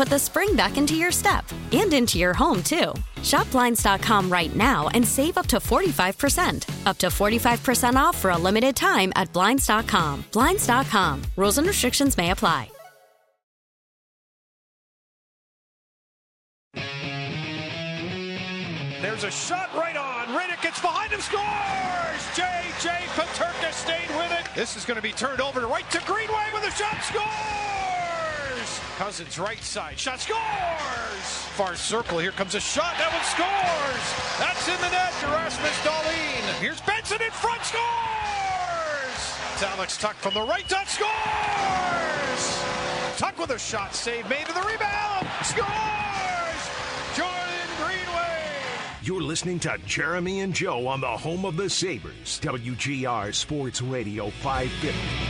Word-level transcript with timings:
put 0.00 0.08
the 0.08 0.18
spring 0.18 0.56
back 0.56 0.78
into 0.78 0.94
your 0.94 1.12
step 1.12 1.44
and 1.72 1.92
into 1.92 2.18
your 2.18 2.32
home, 2.32 2.62
too. 2.62 2.94
Shop 3.22 3.50
Blinds.com 3.50 4.32
right 4.32 4.56
now 4.56 4.88
and 4.94 5.06
save 5.06 5.36
up 5.36 5.46
to 5.48 5.58
45%. 5.58 6.86
Up 6.86 6.96
to 6.96 7.08
45% 7.08 7.96
off 7.96 8.16
for 8.16 8.30
a 8.30 8.38
limited 8.38 8.74
time 8.74 9.12
at 9.14 9.30
Blinds.com. 9.34 10.24
Blinds.com. 10.32 11.22
Rules 11.36 11.58
and 11.58 11.66
restrictions 11.66 12.16
may 12.16 12.30
apply. 12.30 12.70
There's 19.02 19.24
a 19.24 19.30
shot 19.30 19.68
right 19.74 19.98
on. 19.98 20.28
Riddick 20.28 20.62
gets 20.62 20.80
behind 20.80 21.12
him, 21.12 21.20
scores! 21.20 21.42
J.J. 22.34 22.88
Peterka 23.16 23.70
stayed 23.72 24.16
with 24.16 24.32
it. 24.32 24.46
This 24.54 24.78
is 24.78 24.86
going 24.86 24.96
to 24.96 25.02
be 25.02 25.12
turned 25.12 25.42
over 25.42 25.60
right 25.66 25.90
to 25.90 26.00
Greenway 26.06 26.46
with 26.54 26.64
a 26.64 26.70
shot, 26.70 27.02
scores! 27.02 27.89
Cozens 29.00 29.38
right 29.38 29.62
side, 29.62 29.98
shot, 29.98 30.20
scores! 30.20 31.24
Far 31.56 31.74
circle, 31.74 32.18
here 32.18 32.32
comes 32.32 32.54
a 32.54 32.60
shot, 32.60 32.92
that 32.98 33.10
one 33.10 33.24
scores! 33.24 34.04
That's 34.38 34.68
in 34.68 34.76
the 34.76 34.90
net, 34.90 35.14
Rasmus 35.24 35.78
Dahlin. 35.80 36.60
Here's 36.60 36.82
Benson 36.82 37.22
in 37.22 37.30
front, 37.30 37.64
scores! 37.64 37.80
It's 39.54 39.62
Alex 39.62 39.96
Tuch 39.96 40.16
from 40.16 40.34
the 40.34 40.42
right 40.42 40.68
touch, 40.68 40.88
scores! 40.88 41.08
Tuch 43.16 43.38
with 43.38 43.52
a 43.52 43.58
shot, 43.58 43.94
save 43.94 44.28
made 44.28 44.44
to 44.44 44.52
the 44.52 44.60
rebound, 44.60 45.26
scores! 45.44 46.60
Jordan 47.16 47.70
Greenway! 47.78 48.44
You're 49.02 49.22
listening 49.22 49.60
to 49.60 49.78
Jeremy 49.86 50.40
and 50.40 50.52
Joe 50.52 50.86
on 50.86 51.00
the 51.00 51.06
home 51.06 51.46
of 51.46 51.56
the 51.56 51.70
Sabres, 51.70 52.38
WGR 52.42 53.34
Sports 53.34 53.80
Radio 53.80 54.28
550. 54.28 55.29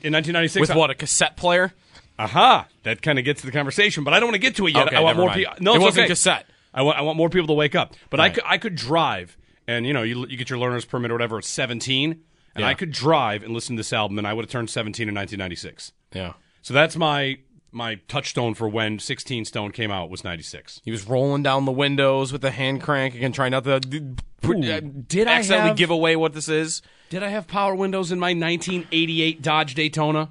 in 0.00 0.12
1996 0.14 0.60
with 0.60 0.70
I- 0.70 0.76
what 0.76 0.90
a 0.90 0.94
cassette 0.94 1.36
player. 1.36 1.72
Aha! 2.18 2.68
That 2.84 3.02
kind 3.02 3.18
of 3.18 3.24
gets 3.24 3.40
to 3.40 3.46
the 3.46 3.52
conversation, 3.52 4.04
but 4.04 4.14
I 4.14 4.20
don't 4.20 4.28
want 4.28 4.36
to 4.36 4.38
get 4.40 4.54
to 4.56 4.66
it 4.68 4.74
yet. 4.74 4.86
Okay, 4.86 4.96
I 4.96 5.00
want 5.00 5.16
more 5.18 5.26
mind. 5.26 5.38
people. 5.40 5.54
No, 5.60 5.74
It 5.74 5.80
wasn't 5.80 6.04
okay. 6.04 6.08
cassette. 6.12 6.46
I 6.72 6.82
want, 6.82 6.96
I 6.96 7.02
want 7.02 7.16
more 7.18 7.28
people 7.28 7.48
to 7.48 7.52
wake 7.54 7.74
up. 7.74 7.94
But 8.08 8.20
I 8.20 8.24
Right. 8.24 8.34
could 8.34 8.44
I 8.46 8.58
could 8.58 8.74
drive, 8.76 9.36
and 9.66 9.84
you 9.84 9.92
know, 9.92 10.02
you, 10.04 10.24
you 10.28 10.36
get 10.36 10.48
your 10.48 10.58
learner's 10.60 10.84
permit 10.84 11.10
or 11.10 11.14
whatever 11.14 11.38
at 11.38 11.44
17, 11.44 12.20
and 12.54 12.62
Yeah. 12.62 12.68
I 12.68 12.74
could 12.74 12.92
drive 12.92 13.42
and 13.42 13.52
listen 13.52 13.76
to 13.76 13.80
this 13.80 13.92
album, 13.92 14.18
and 14.18 14.26
I 14.26 14.32
would 14.32 14.44
have 14.44 14.50
turned 14.50 14.70
17 14.70 15.08
in 15.08 15.14
1996. 15.14 15.92
Yeah. 16.12 16.34
So 16.62 16.72
that's 16.74 16.96
my 16.96 17.38
my 17.72 17.96
touchstone 18.06 18.54
for 18.54 18.68
when 18.68 19.00
16 19.00 19.44
Stone 19.46 19.72
came 19.72 19.90
out 19.90 20.08
was 20.08 20.22
96. 20.22 20.80
He 20.84 20.92
was 20.92 21.08
rolling 21.08 21.42
down 21.42 21.64
the 21.64 21.72
windows 21.72 22.30
with 22.32 22.40
the 22.40 22.52
hand 22.52 22.80
crank 22.80 23.16
again, 23.16 23.32
trying 23.32 23.50
not 23.50 23.64
to. 23.64 23.80
d- 23.80 23.98
Ooh. 24.46 24.52
uh, 24.52 24.80
Did 25.08 25.26
I 25.26 25.32
accidentally 25.34 25.68
have- 25.70 25.76
give 25.76 25.90
away 25.90 26.14
what 26.14 26.34
this 26.34 26.48
is? 26.48 26.82
Did 27.10 27.24
I 27.24 27.28
have 27.30 27.48
power 27.48 27.74
windows 27.74 28.12
in 28.12 28.20
my 28.20 28.32
1988 28.32 29.42
Dodge 29.42 29.74
Daytona? 29.74 30.30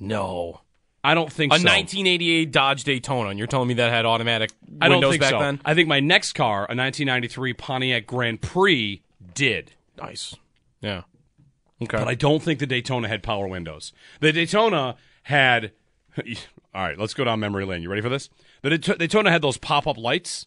No. 0.00 0.60
I 1.04 1.14
don't 1.14 1.32
think 1.32 1.52
so. 1.52 1.56
A 1.56 1.58
so. 1.60 1.68
1988 1.68 2.52
Dodge 2.52 2.84
Daytona, 2.84 3.28
and 3.30 3.38
you're 3.38 3.48
telling 3.48 3.68
me 3.68 3.74
that 3.74 3.90
had 3.90 4.06
automatic 4.06 4.50
I 4.80 4.88
don't 4.88 4.96
windows 4.98 5.10
think 5.12 5.20
back 5.22 5.30
so. 5.30 5.38
then? 5.40 5.60
I 5.64 5.74
think 5.74 5.88
my 5.88 6.00
next 6.00 6.32
car, 6.34 6.58
a 6.60 6.74
1993 6.74 7.52
Pontiac 7.54 8.06
Grand 8.06 8.40
Prix, 8.40 9.02
did. 9.34 9.72
Nice. 10.00 10.34
Yeah. 10.80 11.02
Okay. 11.84 11.98
but 11.98 12.08
I 12.08 12.14
don't 12.14 12.42
think 12.42 12.58
the 12.58 12.66
Daytona 12.66 13.08
had 13.08 13.22
power 13.22 13.46
windows. 13.46 13.92
The 14.20 14.32
Daytona 14.32 14.96
had. 15.24 15.72
All 16.74 16.82
right, 16.82 16.98
let's 16.98 17.14
go 17.14 17.24
down 17.24 17.40
memory 17.40 17.64
lane. 17.64 17.82
You 17.82 17.88
ready 17.90 18.02
for 18.02 18.08
this? 18.08 18.28
The 18.62 18.78
Daytona 18.78 19.30
had 19.30 19.42
those 19.42 19.56
pop 19.58 19.86
up 19.86 19.96
lights, 19.98 20.46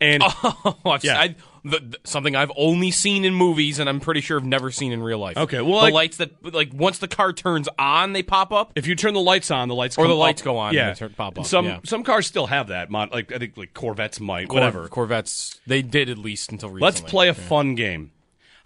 and 0.00 0.22
Oh, 0.42 0.76
I've- 0.86 1.06
Yeah. 1.06 1.18
I- 1.20 1.34
the, 1.62 1.78
the- 1.78 1.98
something 2.04 2.34
I've 2.34 2.50
only 2.56 2.90
seen 2.90 3.24
in 3.26 3.34
movies, 3.34 3.78
and 3.78 3.86
I'm 3.88 4.00
pretty 4.00 4.22
sure 4.22 4.38
I've 4.38 4.46
never 4.46 4.70
seen 4.70 4.92
in 4.92 5.02
real 5.02 5.18
life. 5.18 5.36
Okay, 5.36 5.60
well, 5.60 5.72
the 5.74 5.82
like- 5.82 5.92
lights 5.94 6.16
that 6.16 6.54
like 6.54 6.70
once 6.72 6.98
the 6.98 7.06
car 7.08 7.32
turns 7.34 7.68
on, 7.78 8.14
they 8.14 8.22
pop 8.22 8.50
up. 8.50 8.72
if 8.76 8.86
you 8.86 8.94
turn 8.96 9.12
the 9.12 9.20
lights 9.20 9.50
on, 9.50 9.68
the 9.68 9.74
lights 9.74 9.98
Or 9.98 10.08
the 10.08 10.14
lights 10.14 10.40
up. 10.40 10.46
go 10.46 10.56
on 10.56 10.68
and 10.68 10.76
Yeah, 10.76 10.88
they 10.92 10.98
turn- 10.98 11.14
pop 11.16 11.38
up, 11.38 11.44
Some 11.44 11.66
yeah. 11.66 11.80
some 11.84 12.02
cars 12.02 12.26
still 12.26 12.46
have 12.46 12.68
that. 12.68 12.90
Like 12.90 13.30
I 13.30 13.38
think 13.38 13.58
like 13.58 13.74
Corvettes 13.74 14.20
might. 14.20 14.48
Cor- 14.48 14.54
whatever. 14.54 14.88
Corvettes, 14.88 15.60
they 15.66 15.82
did 15.82 16.08
at 16.08 16.16
least 16.16 16.50
until 16.50 16.70
recently. 16.70 16.84
Let's 16.86 17.00
play 17.02 17.28
a 17.28 17.34
fun 17.34 17.74
game. 17.74 18.12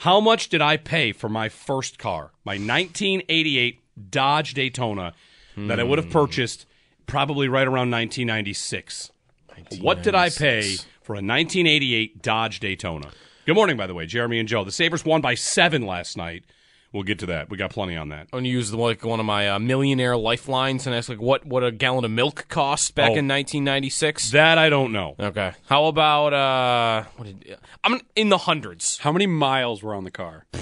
How 0.04 0.20
much 0.20 0.50
did 0.50 0.60
I 0.60 0.76
pay 0.76 1.12
for 1.12 1.30
my 1.30 1.48
first 1.48 1.98
car, 1.98 2.32
my 2.44 2.58
1988 2.58 3.80
Dodge 4.10 4.52
Daytona, 4.52 5.14
that 5.56 5.80
I 5.80 5.82
would 5.82 5.98
Hmm. 5.98 6.04
have 6.04 6.12
purchased 6.12 6.66
probably 7.06 7.48
right 7.48 7.66
around 7.66 7.88
1996? 7.90 9.10
What 9.80 10.02
did 10.02 10.14
I 10.14 10.28
pay 10.28 10.76
for 11.00 11.14
a 11.14 11.22
1988 11.22 12.20
Dodge 12.22 12.60
Daytona. 12.60 13.12
Good 13.46 13.54
morning, 13.54 13.78
by 13.78 13.86
the 13.86 13.94
way, 13.94 14.04
Jeremy 14.04 14.38
and 14.38 14.48
Joe. 14.48 14.62
The 14.64 14.72
Sabres 14.72 15.06
won 15.06 15.22
by 15.22 15.34
seven 15.34 15.86
last 15.86 16.18
night. 16.18 16.44
We'll 16.94 17.02
get 17.02 17.18
to 17.18 17.26
that. 17.26 17.50
We 17.50 17.56
got 17.56 17.70
plenty 17.72 17.96
on 17.96 18.10
that. 18.10 18.28
I'm 18.32 18.38
gonna 18.38 18.48
use 18.48 18.70
the, 18.70 18.76
like 18.78 19.04
one 19.04 19.18
of 19.18 19.26
my 19.26 19.50
uh, 19.50 19.58
millionaire 19.58 20.16
lifelines 20.16 20.86
and 20.86 20.94
ask 20.94 21.08
like 21.08 21.20
what 21.20 21.44
what 21.44 21.64
a 21.64 21.72
gallon 21.72 22.04
of 22.04 22.12
milk 22.12 22.46
cost 22.48 22.94
back 22.94 23.10
Oh. 23.10 23.18
in 23.18 23.26
1996. 23.26 24.30
That 24.30 24.58
I 24.58 24.70
don't 24.70 24.92
know. 24.92 25.16
okay. 25.18 25.54
How 25.66 25.86
about 25.86 26.32
uh, 26.32 27.04
what 27.16 27.24
did, 27.26 27.58
I'm 27.82 28.00
in 28.14 28.28
the 28.28 28.38
hundreds. 28.38 28.98
How 28.98 29.10
many 29.10 29.26
miles 29.26 29.82
were 29.82 29.92
on 29.92 30.04
the 30.04 30.12
car? 30.12 30.46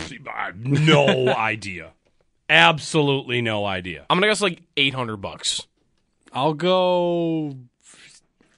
No 0.57 1.29
idea. 1.37 1.93
Absolutely 2.49 3.41
no 3.43 3.65
idea. 3.67 4.07
I'm 4.09 4.17
gonna 4.17 4.27
guess 4.29 4.41
like 4.41 4.63
800 4.77 5.19
bucks. 5.19 5.67
I'll 6.33 6.55
go 6.55 7.57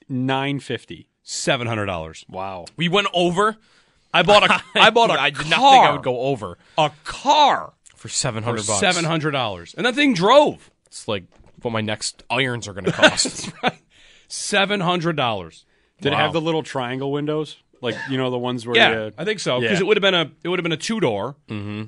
nine 0.08 0.60
fifty. 0.60 1.08
Seven 1.22 1.66
hundred 1.66 1.86
dollars. 1.86 2.24
Wow. 2.28 2.66
We 2.76 2.88
went 2.88 3.08
over. 3.14 3.56
I 4.14 4.22
bought 4.22 4.49
a. 4.50 4.62
I 4.81 4.90
bought 4.90 5.11
a. 5.11 5.20
I 5.20 5.31
did 5.31 5.40
car, 5.40 5.50
not 5.50 5.70
think 5.72 5.84
I 5.84 5.93
would 5.93 6.02
go 6.02 6.20
over 6.20 6.56
a 6.78 6.90
car 7.05 7.72
for 7.96 8.08
700 8.08 8.61
for 8.62 8.66
bucks. 8.69 8.81
seven 8.81 9.05
hundred 9.05 9.32
dollars, 9.32 9.75
and 9.76 9.84
that 9.87 9.94
thing 9.94 10.14
drove 10.14 10.70
It's 10.87 11.06
like 11.08 11.25
what 11.62 11.70
my 11.72 11.81
next 11.81 12.22
irons 12.31 12.69
are 12.69 12.72
gonna 12.75 12.93
cost. 13.02 13.50
seven 14.28 14.81
hundred 14.81 15.16
dollars. 15.16 15.64
Did 16.00 16.12
it 16.12 16.16
have 16.16 16.32
the 16.32 16.40
little 16.40 16.62
triangle 16.62 17.12
windows? 17.12 17.56
Like 17.81 17.96
you 18.08 18.16
know 18.16 18.31
the 18.31 18.38
ones 18.38 18.66
where 18.66 18.76
Yeah, 18.76 19.05
you, 19.06 19.12
I 19.19 19.25
think 19.25 19.40
so 19.40 19.61
because 19.61 19.78
Yeah. 19.78 19.84
it 19.84 19.87
would 19.87 19.96
have 19.96 20.02
been 20.02 20.14
a 20.14 20.31
it 20.43 20.49
would 20.49 20.58
have 20.58 20.62
been 20.64 20.72
a 20.72 20.76
two 20.76 21.00
door. 21.00 21.37
Mm-hmm. 21.49 21.84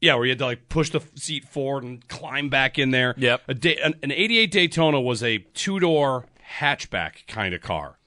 Yeah, 0.00 0.14
where 0.16 0.24
you 0.26 0.30
had 0.30 0.38
to 0.40 0.44
like 0.46 0.68
push 0.68 0.90
the 0.90 1.00
seat 1.14 1.46
forward 1.48 1.82
and 1.84 2.06
climb 2.08 2.48
back 2.50 2.78
in 2.78 2.90
there. 2.90 3.14
Yep. 3.16 3.42
A 3.48 3.54
da- 3.54 3.78
an, 3.82 3.94
an 4.02 4.12
'88 4.12 4.50
Daytona 4.50 5.00
was 5.00 5.22
a 5.22 5.38
two 5.54 5.80
door 5.80 6.26
hatchback 6.58 7.26
kind 7.26 7.54
of 7.54 7.62
car. 7.62 7.98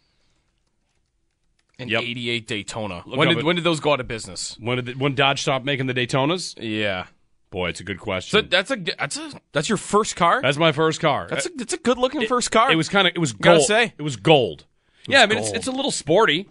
An 1.80 1.88
Yep. 1.88 2.02
88 2.04 2.48
Daytona. 2.48 3.04
Look 3.06 3.18
When 3.18 3.30
did 3.30 3.38
it. 3.40 3.44
when 3.46 3.56
did 3.56 3.64
those 3.64 3.80
go 3.80 3.94
out 3.94 4.00
of 4.00 4.08
business? 4.08 4.56
When 4.60 4.76
did 4.76 4.86
the, 4.86 4.94
when 4.94 5.16
Dodge 5.16 5.42
stopped 5.42 5.66
making 5.66 5.88
the 5.88 5.94
Daytonas? 5.94 6.56
Yeah. 6.60 7.06
Boy, 7.52 7.70
it's 7.70 7.80
a 7.80 7.84
good 7.84 8.00
question. 8.00 8.38
So 8.44 8.48
that's 8.48 8.70
a 8.70 8.76
that's 8.76 9.18
a 9.18 9.32
that's 9.54 9.70
your 9.70 9.78
first 9.80 10.16
car. 10.16 10.42
That's 10.42 10.58
my 10.58 10.72
first 10.72 11.00
car. 11.00 11.28
That's 11.30 11.48
a 11.48 11.50
that's 11.56 11.74
a 11.74 11.78
good 11.78 11.98
looking 11.98 12.28
first 12.28 12.52
car. 12.52 12.72
It 12.72 12.76
was 12.76 12.90
kind 12.90 13.08
of 13.08 13.14
it 13.16 13.20
was 13.20 13.34
gold. 13.34 13.64
say. 13.64 13.94
it 13.98 14.02
was 14.04 14.18
gold. 14.18 14.66
yeah, 15.08 15.22
I 15.24 15.26
mean 15.26 15.40
it's 15.40 15.48
gold. 15.48 15.56
it's 15.58 15.68
a 15.68 15.72
little 15.72 15.90
sporty. 15.92 16.48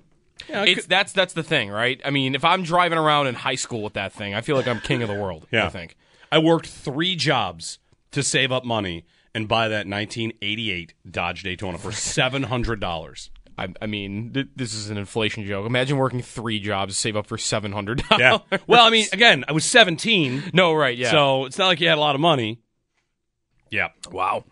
Yeah, 0.48 0.64
It's 0.64 0.80
could- 0.82 0.90
that's 0.90 1.12
that's 1.12 1.34
the 1.34 1.42
thing, 1.42 1.68
right? 1.70 2.00
I 2.04 2.10
mean, 2.10 2.34
if 2.34 2.44
I'm 2.44 2.62
driving 2.62 2.98
around 2.98 3.26
in 3.26 3.34
high 3.34 3.54
school 3.56 3.82
with 3.82 3.92
that 3.94 4.12
thing, 4.12 4.34
I 4.34 4.40
feel 4.40 4.56
like 4.56 4.66
I'm 4.66 4.80
king 4.80 5.02
of 5.02 5.08
the 5.08 5.14
world. 5.14 5.46
Yeah. 5.52 5.66
I 5.66 5.68
think. 5.68 5.94
I 6.32 6.38
worked 6.38 6.66
three 6.66 7.16
jobs 7.16 7.78
to 8.12 8.22
save 8.22 8.50
up 8.50 8.64
money 8.64 9.04
and 9.34 9.46
buy 9.46 9.68
that 9.68 9.86
1988 9.86 10.94
Dodge 11.10 11.42
Daytona 11.42 11.78
for 11.78 11.92
seven 11.92 12.44
hundred 12.44 12.80
dollars. 12.80 13.30
I, 13.58 13.68
I 13.82 13.86
mean, 13.86 14.32
th- 14.32 14.48
this 14.54 14.72
is 14.72 14.88
an 14.90 14.96
inflation 14.96 15.44
joke. 15.44 15.66
Imagine 15.66 15.96
working 15.96 16.22
three 16.22 16.60
jobs 16.60 16.94
to 16.94 17.00
save 17.00 17.16
up 17.16 17.26
for 17.26 17.36
seven 17.36 17.72
hundred. 17.72 18.02
Yeah. 18.18 18.38
well, 18.66 18.86
I 18.86 18.90
mean, 18.90 19.06
again, 19.12 19.44
I 19.48 19.52
was 19.52 19.64
17, 19.64 20.50
no, 20.52 20.72
right? 20.72 20.96
Yeah. 20.96 21.10
so 21.10 21.44
it's 21.44 21.58
not 21.58 21.66
like 21.66 21.80
you 21.80 21.88
had 21.88 21.98
a 21.98 22.00
lot 22.00 22.14
of 22.14 22.20
money. 22.20 22.60
Yeah. 23.70 23.88
wow. 24.10 24.44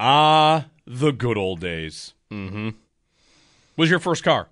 Ah, 0.00 0.66
the 0.86 1.12
good 1.12 1.36
old 1.38 1.60
days. 1.60 2.14
Mm-hmm. 2.30 2.70
Was 3.76 3.90
your 3.90 4.00
first 4.00 4.24
car? 4.24 4.48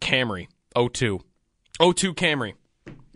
Camry 0.00 0.48
02. 0.74 1.20
02 1.78 2.14
Camry. 2.14 2.54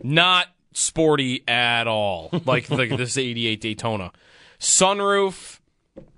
Not 0.03 0.47
sporty 0.73 1.43
at 1.47 1.87
all. 1.87 2.29
Like 2.45 2.69
like 2.69 2.95
this 2.95 3.17
88 3.17 3.61
Daytona. 3.61 4.11
Sunroof, 4.59 5.59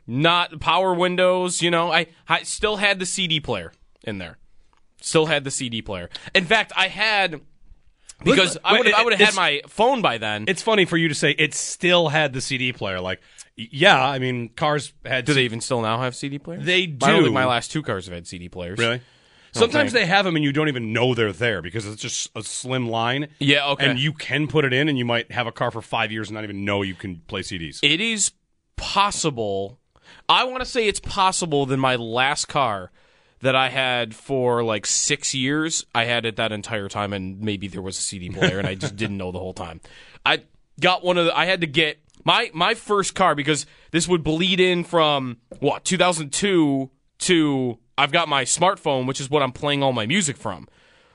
not 0.09 0.59
power 0.59 0.93
windows, 0.93 1.61
you 1.61 1.69
know. 1.69 1.91
I 1.91 2.07
I 2.27 2.43
still 2.43 2.77
had 2.77 2.99
the 2.99 3.05
CD 3.05 3.39
player 3.39 3.71
in 4.03 4.17
there. 4.17 4.37
Still 5.01 5.27
had 5.27 5.43
the 5.43 5.51
CD 5.51 5.81
player. 5.81 6.09
In 6.33 6.45
fact, 6.45 6.73
I 6.75 6.87
had 6.87 7.41
because 8.23 8.57
I 8.63 8.79
would 8.79 8.91
I 8.91 9.03
would 9.03 9.13
have 9.13 9.27
had 9.27 9.35
my 9.35 9.61
phone 9.67 10.01
by 10.01 10.17
then. 10.17 10.45
It's 10.47 10.63
funny 10.63 10.85
for 10.85 10.97
you 10.97 11.07
to 11.09 11.15
say 11.15 11.31
it 11.31 11.53
still 11.53 12.09
had 12.09 12.33
the 12.33 12.41
CD 12.41 12.73
player. 12.73 12.99
Like, 12.99 13.21
yeah, 13.55 14.03
I 14.03 14.17
mean, 14.17 14.49
cars 14.49 14.93
had. 15.05 15.25
do 15.25 15.33
they 15.33 15.43
even 15.43 15.61
still 15.61 15.81
now 15.81 16.01
have 16.01 16.15
CD 16.15 16.39
players? 16.39 16.65
They 16.65 16.87
do. 16.87 17.31
my 17.31 17.45
last 17.45 17.71
two 17.71 17.83
cars 17.83 18.05
have 18.05 18.13
had 18.15 18.27
CD 18.27 18.49
players. 18.49 18.79
Really? 18.79 19.01
Sometimes 19.51 19.91
think. 19.91 20.03
they 20.03 20.05
have 20.05 20.25
them 20.25 20.35
and 20.35 20.45
you 20.45 20.51
don't 20.51 20.67
even 20.67 20.93
know 20.93 21.15
they're 21.15 21.31
there 21.31 21.61
because 21.61 21.87
it's 21.87 22.01
just 22.01 22.29
a 22.35 22.43
slim 22.43 22.87
line. 22.87 23.29
Yeah, 23.39 23.69
okay. 23.69 23.89
And 23.89 23.99
you 23.99 24.13
can 24.13 24.47
put 24.47 24.63
it 24.63 24.73
in 24.73 24.89
and 24.89 24.97
you 24.97 25.05
might 25.05 25.31
have 25.31 25.47
a 25.47 25.51
car 25.51 25.71
for 25.71 25.81
five 25.81 26.11
years 26.11 26.29
and 26.29 26.35
not 26.35 26.43
even 26.43 26.65
know 26.65 26.83
you 26.83 26.93
can 26.93 27.17
play 27.27 27.41
CDs. 27.41 27.79
it 27.81 27.99
is 27.99 28.31
possible. 28.75 29.78
I 30.29 30.43
want 30.43 30.59
to 30.59 30.65
say 30.65 30.87
it's 30.87 30.99
possible 30.99 31.65
that 31.65 31.77
my 31.77 31.95
last 31.95 32.45
car 32.45 32.91
that 33.41 33.55
I 33.55 33.69
had 33.69 34.13
for 34.13 34.63
like 34.63 34.85
six 34.85 35.33
years, 35.33 35.85
I 35.95 36.05
had 36.05 36.25
it 36.25 36.35
that 36.35 36.51
entire 36.51 36.87
time, 36.87 37.13
and 37.13 37.41
maybe 37.41 37.67
there 37.67 37.81
was 37.81 37.97
a 37.97 38.01
CD 38.01 38.29
player, 38.29 38.59
and 38.59 38.67
I 38.67 38.75
just 38.75 38.95
didn't 38.95 39.17
know 39.17 39.31
the 39.31 39.39
whole 39.39 39.53
time. 39.53 39.81
I 40.25 40.43
got 40.79 41.03
one 41.03 41.17
of 41.17 41.25
the. 41.25 41.37
I 41.37 41.45
had 41.45 41.61
to 41.61 41.67
get 41.67 41.99
my 42.23 42.51
my 42.53 42.75
first 42.75 43.15
car 43.15 43.33
because 43.33 43.65
this 43.91 44.07
would 44.07 44.23
bleed 44.23 44.59
in 44.59 44.83
from 44.83 45.37
what 45.59 45.83
2002 45.83 46.91
to 47.19 47.79
I've 47.97 48.11
got 48.11 48.29
my 48.29 48.43
smartphone, 48.43 49.07
which 49.07 49.19
is 49.19 49.29
what 49.29 49.41
I'm 49.41 49.51
playing 49.51 49.83
all 49.83 49.93
my 49.93 50.05
music 50.05 50.37
from. 50.37 50.67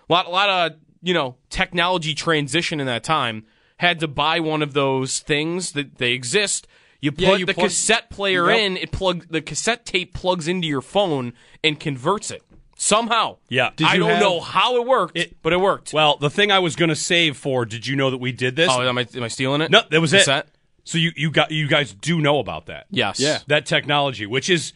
A 0.08 0.12
lot, 0.12 0.26
a 0.26 0.30
lot 0.30 0.50
of 0.50 0.78
you 1.02 1.14
know 1.14 1.36
technology 1.50 2.14
transition 2.14 2.80
in 2.80 2.86
that 2.86 3.04
time. 3.04 3.44
Had 3.78 4.00
to 4.00 4.08
buy 4.08 4.40
one 4.40 4.62
of 4.62 4.72
those 4.72 5.20
things 5.20 5.72
that 5.72 5.98
they 5.98 6.12
exist. 6.12 6.66
You 7.04 7.12
put 7.12 7.20
Yeah, 7.20 7.36
you 7.36 7.46
the 7.46 7.54
plug- 7.54 7.66
cassette 7.68 8.10
player 8.10 8.50
Yep. 8.50 8.58
in. 8.60 8.76
It 8.78 8.90
plug 8.92 9.26
the 9.28 9.40
cassette 9.42 9.84
tape 9.84 10.14
plugs 10.14 10.48
into 10.48 10.66
your 10.66 10.80
phone 10.80 11.32
and 11.62 11.78
converts 11.78 12.30
it 12.30 12.42
somehow. 12.76 13.36
Yeah. 13.48 13.70
Did 13.76 13.86
I 13.86 13.96
don't 13.98 14.08
have- 14.10 14.20
know 14.20 14.40
how 14.40 14.76
it 14.76 14.86
worked, 14.86 15.16
It- 15.18 15.36
but 15.42 15.52
it 15.52 15.60
worked. 15.60 15.92
Well, 15.92 16.16
the 16.16 16.30
thing 16.30 16.50
I 16.50 16.58
was 16.60 16.76
going 16.76 16.88
to 16.88 16.96
save 16.96 17.36
for, 17.36 17.64
did 17.64 17.86
you 17.86 17.94
know 17.96 18.10
that 18.10 18.18
we 18.18 18.32
did 18.32 18.56
this? 18.56 18.70
oh, 18.70 18.82
am 18.82 18.98
I, 18.98 19.06
am 19.14 19.22
I 19.22 19.28
stealing 19.28 19.60
it? 19.60 19.70
no, 19.70 19.82
that 19.90 20.00
was 20.00 20.12
Cassette? 20.12 20.46
it. 20.46 20.50
So 20.84 20.98
you, 20.98 21.12
you 21.16 21.30
got 21.30 21.50
you 21.50 21.66
guys 21.66 21.94
do 21.94 22.20
know 22.20 22.38
about 22.38 22.66
that. 22.66 22.86
Yes. 22.90 23.18
Yeah. 23.20 23.38
That 23.46 23.64
technology, 23.66 24.26
which 24.26 24.50
is 24.50 24.72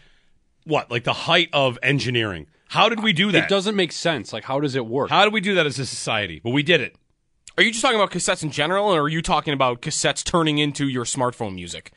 what, 0.64 0.90
like 0.90 1.04
the 1.04 1.12
height 1.12 1.48
of 1.52 1.78
engineering. 1.82 2.46
How 2.68 2.88
did 2.90 3.02
we 3.02 3.12
do 3.14 3.32
that? 3.32 3.44
It 3.44 3.48
doesn't 3.48 3.74
make 3.76 3.92
sense. 3.92 4.32
Like 4.32 4.44
how 4.44 4.60
does 4.60 4.74
it 4.74 4.84
work? 4.86 5.10
How 5.10 5.24
did 5.24 5.32
we 5.32 5.40
do 5.40 5.54
that 5.54 5.66
as 5.66 5.78
a 5.78 5.86
society? 5.86 6.40
But 6.44 6.50
we 6.50 6.62
did 6.62 6.80
it. 6.82 6.94
Are 7.56 7.62
you 7.62 7.70
just 7.72 7.82
talking 7.82 7.98
about 7.98 8.10
cassettes 8.12 8.42
in 8.44 8.50
general, 8.52 8.86
or 8.94 9.02
are 9.02 9.08
you 9.08 9.20
talking 9.20 9.52
about 9.52 9.82
cassettes 9.82 10.22
turning 10.22 10.58
into 10.58 10.86
your 10.88 11.04
smartphone 11.04 11.54
music? 11.56 11.90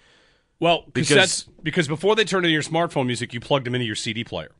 Well, 0.61 0.85
Because- 0.93 1.49
because 1.63 1.87
before 1.87 2.15
they 2.15 2.23
turned 2.23 2.45
into 2.45 2.53
your 2.53 2.61
smartphone 2.61 3.07
music, 3.07 3.33
you 3.33 3.39
plugged 3.39 3.65
them 3.65 3.75
into 3.75 3.85
your 3.85 3.95
CD 3.95 4.23
player. 4.23 4.51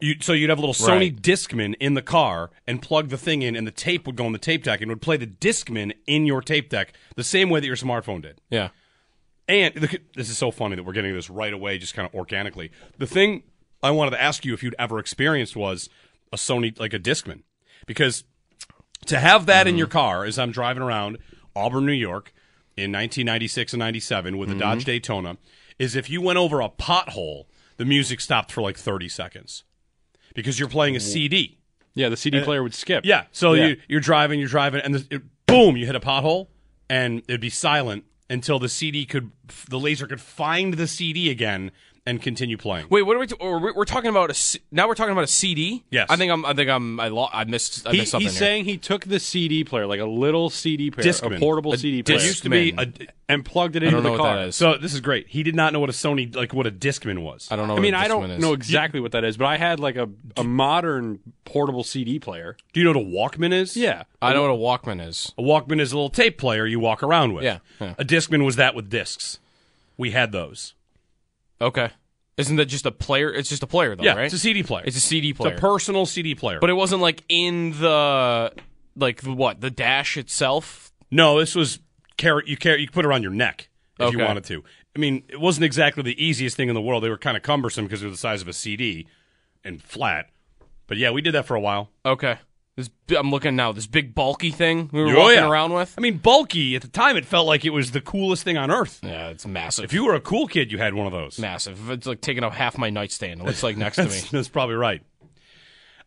You, 0.00 0.16
so 0.20 0.32
you'd 0.32 0.50
have 0.50 0.58
a 0.58 0.60
little 0.60 0.74
Sony 0.74 1.10
Right. 1.10 1.16
Discman 1.22 1.74
in 1.80 1.94
the 1.94 2.02
car 2.02 2.50
and 2.68 2.80
plug 2.80 3.08
the 3.08 3.18
thing 3.18 3.42
in, 3.42 3.56
and 3.56 3.66
the 3.66 3.72
tape 3.72 4.06
would 4.06 4.14
go 4.14 4.26
on 4.26 4.32
the 4.32 4.38
tape 4.38 4.62
deck 4.62 4.80
and 4.80 4.90
would 4.90 5.02
play 5.02 5.16
the 5.16 5.26
Discman 5.26 5.92
in 6.06 6.24
your 6.24 6.40
tape 6.40 6.68
deck 6.68 6.92
the 7.16 7.24
same 7.24 7.50
way 7.50 7.58
that 7.58 7.66
your 7.66 7.74
smartphone 7.74 8.22
did. 8.22 8.40
Yeah. 8.48 8.68
And 9.48 9.74
the, 9.74 9.98
this 10.14 10.28
is 10.28 10.38
so 10.38 10.50
funny 10.50 10.76
that 10.76 10.84
we're 10.84 10.92
getting 10.92 11.14
this 11.14 11.30
right 11.30 11.52
away, 11.52 11.78
just 11.78 11.94
kind 11.94 12.06
of 12.06 12.14
organically. 12.14 12.70
The 12.98 13.06
thing 13.06 13.42
I 13.82 13.90
wanted 13.90 14.10
to 14.12 14.22
ask 14.22 14.44
you 14.44 14.52
if 14.54 14.62
you'd 14.62 14.76
ever 14.78 14.98
experienced 14.98 15.56
was 15.56 15.88
a 16.32 16.36
Sony, 16.36 16.78
like 16.78 16.92
a 16.92 16.98
Discman, 16.98 17.42
because 17.86 18.24
to 19.06 19.18
have 19.18 19.46
that 19.46 19.66
in 19.66 19.72
mm-hmm. 19.72 19.78
your 19.78 19.86
car 19.88 20.24
as 20.24 20.38
I'm 20.38 20.52
driving 20.52 20.82
around 20.82 21.18
Auburn, 21.56 21.86
New 21.86 21.92
York, 21.92 22.32
in 22.78 22.92
1996 22.92 23.72
and 23.72 23.80
97 23.80 24.38
with 24.38 24.48
a 24.48 24.52
mm-hmm. 24.52 24.60
Dodge 24.60 24.84
Daytona, 24.84 25.36
is 25.78 25.96
if 25.96 26.08
you 26.08 26.20
went 26.20 26.38
over 26.38 26.60
a 26.60 26.68
pothole, 26.68 27.46
the 27.76 27.84
music 27.84 28.20
stopped 28.20 28.52
for 28.52 28.62
like 28.62 28.76
30 28.76 29.08
seconds 29.08 29.64
because 30.34 30.58
you're 30.58 30.68
playing 30.68 30.96
a 30.96 31.00
CD. 31.00 31.58
yeah, 31.94 32.08
the 32.08 32.16
CD 32.16 32.42
player 32.42 32.62
would 32.62 32.74
skip. 32.74 33.04
Yeah. 33.04 33.24
So 33.32 33.54
Yeah. 33.54 33.66
You, 33.66 33.76
you're 33.88 34.00
driving, 34.00 34.38
you're 34.38 34.48
driving, 34.48 34.80
and 34.82 34.94
the, 34.94 35.16
it, 35.16 35.22
boom, 35.46 35.76
you 35.76 35.86
hit 35.86 35.96
a 35.96 36.00
pothole, 36.00 36.48
and 36.88 37.22
it'd 37.28 37.40
be 37.40 37.50
silent 37.50 38.04
until 38.30 38.58
the 38.58 38.68
CD 38.68 39.04
could, 39.06 39.32
the 39.68 39.78
laser 39.78 40.06
could 40.06 40.20
find 40.20 40.74
the 40.74 40.86
CD 40.86 41.30
again 41.30 41.70
and 42.08 42.22
continue 42.22 42.56
playing. 42.56 42.86
Wait, 42.90 43.02
what 43.02 43.16
are 43.16 43.20
we? 43.20 43.26
T- 43.26 43.36
we're 43.40 43.72
we're 43.74 43.84
talking 43.84 44.08
about 44.10 44.30
a. 44.30 44.34
C- 44.34 44.60
now 44.72 44.88
we're 44.88 44.94
talking 44.94 45.12
about 45.12 45.24
a 45.24 45.28
CD. 45.28 45.84
Yes. 45.90 46.06
I 46.10 46.16
think 46.16 46.32
I'm. 46.32 46.44
I 46.44 46.54
think 46.54 46.70
I'm. 46.70 46.98
I, 46.98 47.08
lo- 47.08 47.28
I 47.32 47.44
missed. 47.44 47.86
I 47.86 47.92
He, 47.92 47.98
missed 47.98 48.10
something 48.12 48.24
he's 48.26 48.32
here. 48.34 48.38
saying 48.40 48.64
he 48.64 48.78
took 48.78 49.04
the 49.04 49.20
CD 49.20 49.62
player, 49.64 49.86
like 49.86 50.00
a 50.00 50.06
little 50.06 50.48
CD 50.50 50.90
player, 50.90 51.06
Discman. 51.06 51.36
a 51.36 51.38
portable 51.38 51.72
A 51.74 51.78
CD 51.78 52.02
player, 52.02 52.18
used 52.18 52.42
to 52.44 52.50
be 52.50 52.74
a. 52.76 52.90
And 53.30 53.44
plugged 53.44 53.76
it 53.76 53.82
into 53.82 54.00
the 54.00 54.16
car. 54.16 54.50
So 54.52 54.78
this 54.78 54.94
is 54.94 55.00
great. 55.02 55.26
He 55.28 55.42
did 55.42 55.54
not 55.54 55.74
know 55.74 55.80
what 55.80 55.90
a 55.90 55.92
Sony, 55.92 56.34
like 56.34 56.54
what 56.54 56.66
a 56.66 56.70
Discman 56.70 57.22
was. 57.22 57.46
I 57.50 57.56
don't 57.56 57.66
know. 57.68 57.74
I 57.74 57.76
what 57.76 57.82
mean, 57.82 57.92
I 57.92 58.08
don't 58.08 58.30
is. 58.30 58.40
know 58.40 58.54
exactly 58.54 59.00
what 59.00 59.12
that 59.12 59.22
is, 59.22 59.36
but 59.36 59.44
I 59.44 59.58
had 59.58 59.78
like 59.80 59.96
a, 59.96 60.08
a 60.38 60.44
modern 60.44 61.18
portable 61.44 61.84
CD 61.84 62.18
player. 62.18 62.56
Do 62.72 62.80
you 62.80 62.84
know 62.90 62.98
what 62.98 63.02
a 63.02 63.36
Walkman 63.38 63.52
is? 63.52 63.76
Yeah, 63.76 64.04
I 64.22 64.32
know 64.32 64.42
what 64.50 64.50
a 64.50 64.54
Walkman 64.88 65.06
is. 65.06 65.30
A 65.36 65.42
Walkman 65.42 65.78
is 65.78 65.92
a 65.92 65.96
little 65.96 66.08
tape 66.08 66.38
player 66.38 66.64
you 66.64 66.80
walk 66.80 67.02
around 67.02 67.34
with. 67.34 67.44
Yeah, 67.44 67.58
yeah. 67.80 67.94
A 67.98 68.04
Discman 68.04 68.46
was 68.46 68.56
that 68.56 68.74
with 68.74 68.88
discs. 68.88 69.38
We 69.98 70.12
had 70.12 70.32
those. 70.32 70.72
Okay. 71.60 71.90
Isn't 72.36 72.56
that 72.56 72.66
just 72.66 72.86
a 72.86 72.92
player? 72.92 73.32
It's 73.32 73.48
just 73.48 73.64
a 73.64 73.66
player, 73.66 73.96
though, 73.96 74.04
yeah, 74.04 74.14
right? 74.14 74.26
it's 74.26 74.34
a 74.34 74.38
CD 74.38 74.62
player. 74.62 74.84
It's 74.86 74.96
a 74.96 75.00
CD 75.00 75.32
player. 75.32 75.54
It's 75.54 75.58
a 75.58 75.60
personal 75.60 76.06
CD 76.06 76.36
player. 76.36 76.60
but 76.60 76.70
it 76.70 76.74
wasn't 76.74 77.02
like 77.02 77.24
in 77.28 77.72
the 77.72 78.52
like 78.94 79.22
the 79.22 79.32
what 79.32 79.60
the 79.60 79.70
dash 79.70 80.16
itself. 80.16 80.92
No, 81.10 81.40
this 81.40 81.54
was 81.54 81.80
carry 82.16 82.44
you 82.46 82.56
carry 82.56 82.80
you 82.80 82.86
could 82.86 82.94
put 82.94 83.04
it 83.04 83.08
around 83.08 83.22
your 83.22 83.32
neck 83.32 83.68
if 83.98 84.12
you 84.12 84.20
wanted 84.20 84.44
to. 84.44 84.62
I 84.94 85.00
mean, 85.00 85.24
it 85.28 85.40
wasn't 85.40 85.64
exactly 85.64 86.02
the 86.02 86.24
easiest 86.24 86.56
thing 86.56 86.68
in 86.68 86.74
the 86.74 86.80
world. 86.80 87.02
They 87.02 87.08
were 87.08 87.18
kind 87.18 87.36
of 87.36 87.42
cumbersome 87.42 87.84
because 87.86 88.00
they 88.00 88.06
were 88.06 88.12
the 88.12 88.16
size 88.16 88.42
of 88.42 88.48
a 88.48 88.52
CD, 88.52 89.06
and 89.64 89.82
flat. 89.82 90.30
But 90.86 90.96
yeah, 90.96 91.10
we 91.10 91.22
did 91.22 91.34
that 91.34 91.44
for 91.46 91.54
a 91.54 91.60
while. 91.60 91.90
Okay. 92.04 92.38
This, 92.78 92.90
I'm 93.18 93.32
looking 93.32 93.56
now. 93.56 93.72
This 93.72 93.88
big 93.88 94.14
bulky 94.14 94.52
thing 94.52 94.88
we 94.92 95.02
were 95.02 95.08
Oh, 95.16 95.18
walking 95.18 95.34
yeah. 95.38 95.50
around 95.50 95.72
with. 95.72 95.92
I 95.98 96.00
mean, 96.00 96.18
bulky 96.18 96.76
at 96.76 96.82
the 96.82 96.86
time, 96.88 97.16
it 97.16 97.24
felt 97.24 97.44
like 97.48 97.64
it 97.64 97.70
was 97.70 97.90
the 97.90 98.00
coolest 98.00 98.44
thing 98.44 98.56
on 98.56 98.70
earth. 98.70 99.00
Yeah, 99.02 99.30
it's 99.30 99.44
massive. 99.44 99.84
If 99.84 99.92
you 99.92 100.04
were 100.04 100.14
a 100.14 100.20
cool 100.20 100.46
kid, 100.46 100.70
you 100.70 100.78
had 100.78 100.94
one 100.94 101.04
of 101.06 101.12
those. 101.12 101.40
massive. 101.40 101.90
It's 101.90 102.06
like 102.06 102.20
taking 102.20 102.44
up 102.44 102.52
half 102.52 102.78
my 102.78 102.88
nightstand. 102.88 103.40
It 103.40 103.44
looks 103.46 103.64
like 103.64 103.76
next 103.76 103.96
to 103.96 104.04
me. 104.04 104.10
That's, 104.10 104.30
that's 104.30 104.48
probably 104.48 104.76
right. 104.76 105.02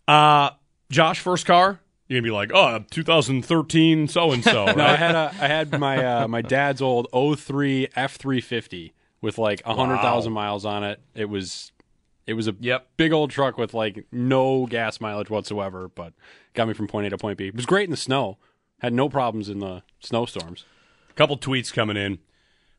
Uh, 0.07 0.51
Josh, 0.89 1.19
first 1.19 1.45
car, 1.45 1.81
you're 2.07 2.19
gonna 2.21 2.27
be 2.27 2.31
like, 2.31 2.51
oh, 2.53 2.85
2013 2.89 4.07
so 4.07 4.31
and 4.31 4.41
so, 4.43 4.65
No, 4.75 4.85
I 4.85 4.95
had 4.95 5.15
a, 5.15 5.35
I 5.41 5.47
had 5.47 5.77
my 5.77 6.05
uh, 6.05 6.27
my 6.29 6.41
dad's 6.41 6.81
old 6.81 7.07
03 7.11 7.87
F350 7.97 8.93
with 9.21 9.37
like 9.37 9.61
hundred 9.63 9.97
thousand 9.97 10.33
miles 10.33 10.65
on 10.65 10.83
it. 10.83 10.99
It 11.15 11.25
was 11.29 11.70
it 12.27 12.33
was 12.33 12.47
a 12.47 12.55
Yep. 12.59 12.89
big 12.97 13.11
old 13.11 13.31
truck 13.31 13.57
with 13.57 13.73
like 13.73 14.05
no 14.11 14.65
gas 14.65 14.99
mileage 15.01 15.29
whatsoever, 15.29 15.89
but 15.89 16.13
got 16.53 16.67
me 16.67 16.73
from 16.73 16.87
point 16.87 17.07
A 17.07 17.09
to 17.11 17.17
point 17.17 17.37
B. 17.37 17.47
It 17.47 17.55
was 17.55 17.65
great 17.65 17.85
in 17.85 17.91
the 17.91 17.97
snow. 17.97 18.37
Had 18.79 18.93
no 18.93 19.09
problems 19.09 19.47
in 19.49 19.59
the 19.59 19.83
snowstorms. 19.99 20.65
A 21.09 21.13
couple 21.13 21.37
tweets 21.37 21.71
coming 21.73 21.97
in. 21.97 22.19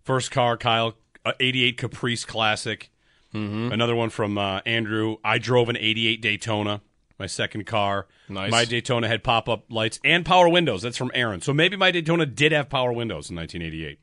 First 0.02 0.30
car, 0.30 0.56
Kyle, 0.56 0.94
uh, 1.24 1.32
88 1.38 1.76
Caprice 1.78 2.24
Classic. 2.24 2.90
Mm-hmm. 3.34 3.72
Another 3.72 3.94
one 3.94 4.10
from 4.10 4.36
uh, 4.36 4.60
Andrew. 4.66 5.16
I 5.24 5.38
drove 5.38 5.68
an 5.68 5.76
88 5.76 6.20
Daytona, 6.20 6.82
my 7.18 7.26
second 7.26 7.66
car. 7.66 8.08
Nice. 8.28 8.50
My 8.50 8.64
Daytona 8.64 9.06
had 9.08 9.22
pop 9.22 9.48
up 9.48 9.64
lights 9.70 10.00
and 10.04 10.26
power 10.26 10.48
windows. 10.48 10.82
That's 10.82 10.96
from 10.96 11.10
Aaron. 11.14 11.40
So 11.40 11.54
maybe 11.54 11.76
my 11.76 11.90
Daytona 11.92 12.26
did 12.26 12.52
have 12.52 12.68
power 12.68 12.92
windows 12.92 13.30
in 13.30 13.36
1988. 13.36 14.00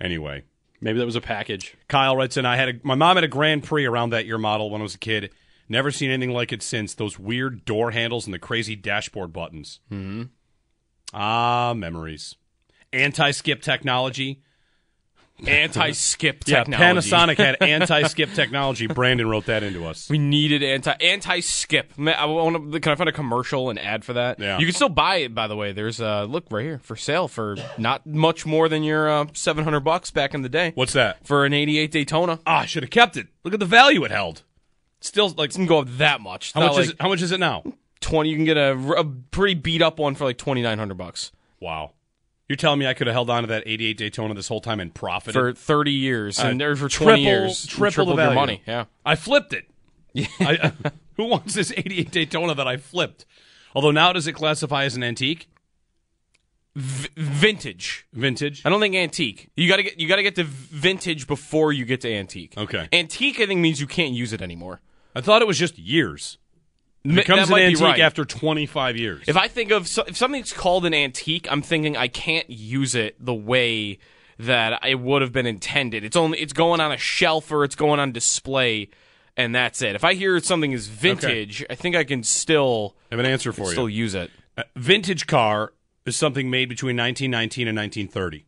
Anyway, 0.00 0.44
Maybe 0.80 0.98
that 0.98 1.04
was 1.04 1.16
a 1.16 1.20
package. 1.20 1.76
Kyle 1.88 2.16
writes 2.16 2.36
in, 2.36 2.46
I 2.46 2.56
had 2.56 2.68
a, 2.68 2.72
my 2.82 2.94
mom 2.94 3.16
had 3.16 3.24
a 3.24 3.28
Grand 3.28 3.64
Prix 3.64 3.84
around 3.84 4.10
that 4.10 4.26
year 4.26 4.38
model 4.38 4.70
when 4.70 4.80
I 4.80 4.84
was 4.84 4.94
a 4.94 4.98
kid. 4.98 5.30
Never 5.68 5.90
seen 5.90 6.10
anything 6.10 6.34
like 6.34 6.52
it 6.52 6.62
since. 6.62 6.94
Those 6.94 7.18
weird 7.18 7.64
door 7.64 7.90
handles 7.90 8.26
and 8.26 8.34
the 8.34 8.38
crazy 8.38 8.74
dashboard 8.76 9.32
buttons. 9.32 9.80
Mm-hmm. 9.92 10.22
Ah, 11.12 11.74
memories. 11.76 12.34
Anti-skip 12.92 13.62
technology. 13.62 14.42
Anti-skip 15.48 16.42
Yeah, 16.46 16.64
technology. 16.64 17.10
Panasonic 17.10 17.36
had 17.36 17.56
anti-skip 17.62 18.32
technology. 18.34 18.86
Brandon 18.86 19.28
wrote 19.28 19.46
that 19.46 19.62
into 19.62 19.86
us. 19.86 20.08
We 20.10 20.18
needed 20.18 20.62
anti 20.62 20.92
anti 21.00 21.40
skip. 21.40 21.92
I 21.98 22.26
want 22.26 22.72
to. 22.72 22.80
Can 22.80 22.92
I 22.92 22.94
find 22.96 23.08
a 23.08 23.12
commercial 23.12 23.70
and 23.70 23.78
ad 23.78 24.04
for 24.04 24.12
that? 24.14 24.38
Yeah. 24.38 24.58
You 24.58 24.66
can 24.66 24.74
still 24.74 24.88
buy 24.88 25.16
it, 25.16 25.34
by 25.34 25.46
the 25.46 25.56
way. 25.56 25.72
There's 25.72 26.00
uh 26.00 26.24
look 26.24 26.46
right 26.50 26.64
here 26.64 26.78
for 26.82 26.96
sale 26.96 27.28
for 27.28 27.56
not 27.78 28.06
much 28.06 28.44
more 28.46 28.68
than 28.68 28.82
your 28.82 29.08
uh, 29.08 29.26
seven 29.34 29.64
hundred 29.64 29.80
bucks 29.80 30.10
back 30.10 30.34
in 30.34 30.42
the 30.42 30.48
day 30.48 30.72
What's 30.74 30.92
that? 30.94 31.26
for 31.26 31.44
an 31.44 31.52
'88 31.52 31.90
Daytona. 31.90 32.40
Ah, 32.46 32.60
I 32.60 32.66
should 32.66 32.82
have 32.82 32.90
kept 32.90 33.16
it. 33.16 33.28
Look 33.44 33.54
at 33.54 33.60
the 33.60 33.66
value 33.66 34.04
it 34.04 34.10
held. 34.10 34.42
Still, 35.02 35.28
like, 35.30 35.46
It 35.50 35.52
doesn't 35.52 35.66
go 35.66 35.78
up 35.78 35.88
that 35.96 36.20
much. 36.20 36.52
how 36.52 36.60
much 36.68 36.78
is 36.78 36.90
it? 36.90 36.96
How 37.00 37.08
much 37.08 37.22
is 37.22 37.32
it 37.32 37.40
now? 37.40 37.62
Twenty. 38.00 38.30
You 38.30 38.36
can 38.36 38.44
get 38.44 38.56
a, 38.56 38.72
a 38.98 39.04
pretty 39.04 39.54
beat 39.54 39.80
up 39.82 39.98
one 39.98 40.14
for 40.14 40.24
like 40.24 40.36
twenty 40.38 40.62
nine 40.62 40.78
hundred 40.78 40.96
bucks 40.98 41.32
Wow. 41.60 41.92
You're 42.50 42.56
telling 42.56 42.80
me 42.80 42.88
I 42.88 42.94
could 42.94 43.06
have 43.06 43.14
held 43.14 43.30
on 43.30 43.44
to 43.44 43.46
that 43.46 43.62
88 43.64 43.96
Daytona 43.96 44.34
this 44.34 44.48
whole 44.48 44.60
time 44.60 44.80
and 44.80 44.92
profited 44.92 45.34
for 45.34 45.52
thirty 45.52 45.92
years, 45.92 46.40
Uh, 46.40 46.48
and 46.48 46.60
there 46.60 46.74
for 46.74 46.88
triple- 46.88 47.12
twenty 47.12 47.22
years, 47.22 47.64
triple 47.64 47.84
the 47.84 47.90
tripled 47.92 48.08
your 48.08 48.16
value. 48.16 48.34
money. 48.34 48.62
Yeah. 48.66 48.86
I 49.06 49.14
flipped 49.14 49.52
it. 49.52 49.70
I, 50.40 50.72
who 51.16 51.26
wants 51.26 51.54
this 51.54 51.72
88 51.76 52.10
Daytona 52.10 52.56
that 52.56 52.66
I 52.66 52.76
flipped? 52.76 53.24
Although 53.72 53.92
now 53.92 54.12
does 54.12 54.26
it 54.26 54.32
classify 54.32 54.82
as 54.82 54.96
an 54.96 55.04
antique? 55.04 55.46
V- 56.74 57.08
vintage. 57.16 58.06
Vintage? 58.12 58.62
I 58.64 58.68
don't 58.68 58.80
think 58.80 58.96
antique. 58.96 59.50
You 59.56 59.68
gotta 59.68 59.84
get 59.84 60.00
you 60.00 60.08
gotta 60.08 60.24
get 60.24 60.34
to 60.34 60.42
vintage 60.44 61.28
before 61.28 61.72
you 61.72 61.84
get 61.84 62.00
to 62.00 62.12
antique. 62.12 62.54
Okay. 62.58 62.88
Antique, 62.92 63.38
I 63.38 63.46
think, 63.46 63.60
means 63.60 63.80
you 63.80 63.86
can't 63.86 64.12
use 64.12 64.32
it 64.32 64.42
anymore. 64.42 64.80
I 65.14 65.20
thought 65.20 65.40
it 65.42 65.46
was 65.48 65.56
just 65.58 65.78
years. 65.78 66.38
M- 67.04 67.14
becomes 67.14 67.48
an 67.48 67.58
antique 67.58 67.80
right. 67.80 68.00
after 68.00 68.24
25 68.24 68.96
years. 68.96 69.24
If 69.26 69.36
I 69.36 69.48
think 69.48 69.70
of 69.70 69.88
so, 69.88 70.04
if 70.06 70.16
something's 70.16 70.52
called 70.52 70.84
an 70.84 70.94
antique, 70.94 71.50
I'm 71.50 71.62
thinking 71.62 71.96
I 71.96 72.08
can't 72.08 72.48
use 72.50 72.94
it 72.94 73.16
the 73.24 73.34
way 73.34 73.98
that 74.38 74.84
it 74.86 75.00
would 75.00 75.22
have 75.22 75.32
been 75.32 75.46
intended. 75.46 76.04
It's 76.04 76.16
only 76.16 76.38
it's 76.38 76.52
going 76.52 76.80
on 76.80 76.92
a 76.92 76.96
shelf 76.96 77.50
or 77.50 77.64
it's 77.64 77.74
going 77.74 78.00
on 78.00 78.12
display, 78.12 78.90
and 79.36 79.54
that's 79.54 79.80
it. 79.80 79.94
If 79.94 80.04
I 80.04 80.14
hear 80.14 80.38
something 80.40 80.72
is 80.72 80.88
vintage, 80.88 81.64
I 81.70 81.74
think 81.74 81.96
I 81.96 82.04
can 82.04 82.22
still 82.22 82.96
I 83.10 83.14
have 83.14 83.20
an 83.20 83.30
answer 83.30 83.52
for 83.52 83.70
still 83.70 83.88
you. 83.88 84.02
use 84.02 84.14
it. 84.14 84.30
A 84.56 84.64
vintage 84.76 85.26
car 85.26 85.72
is 86.04 86.16
something 86.16 86.50
made 86.50 86.68
between 86.68 86.96
1919 86.96 87.68
and 87.68 87.76
1930. 87.76 88.44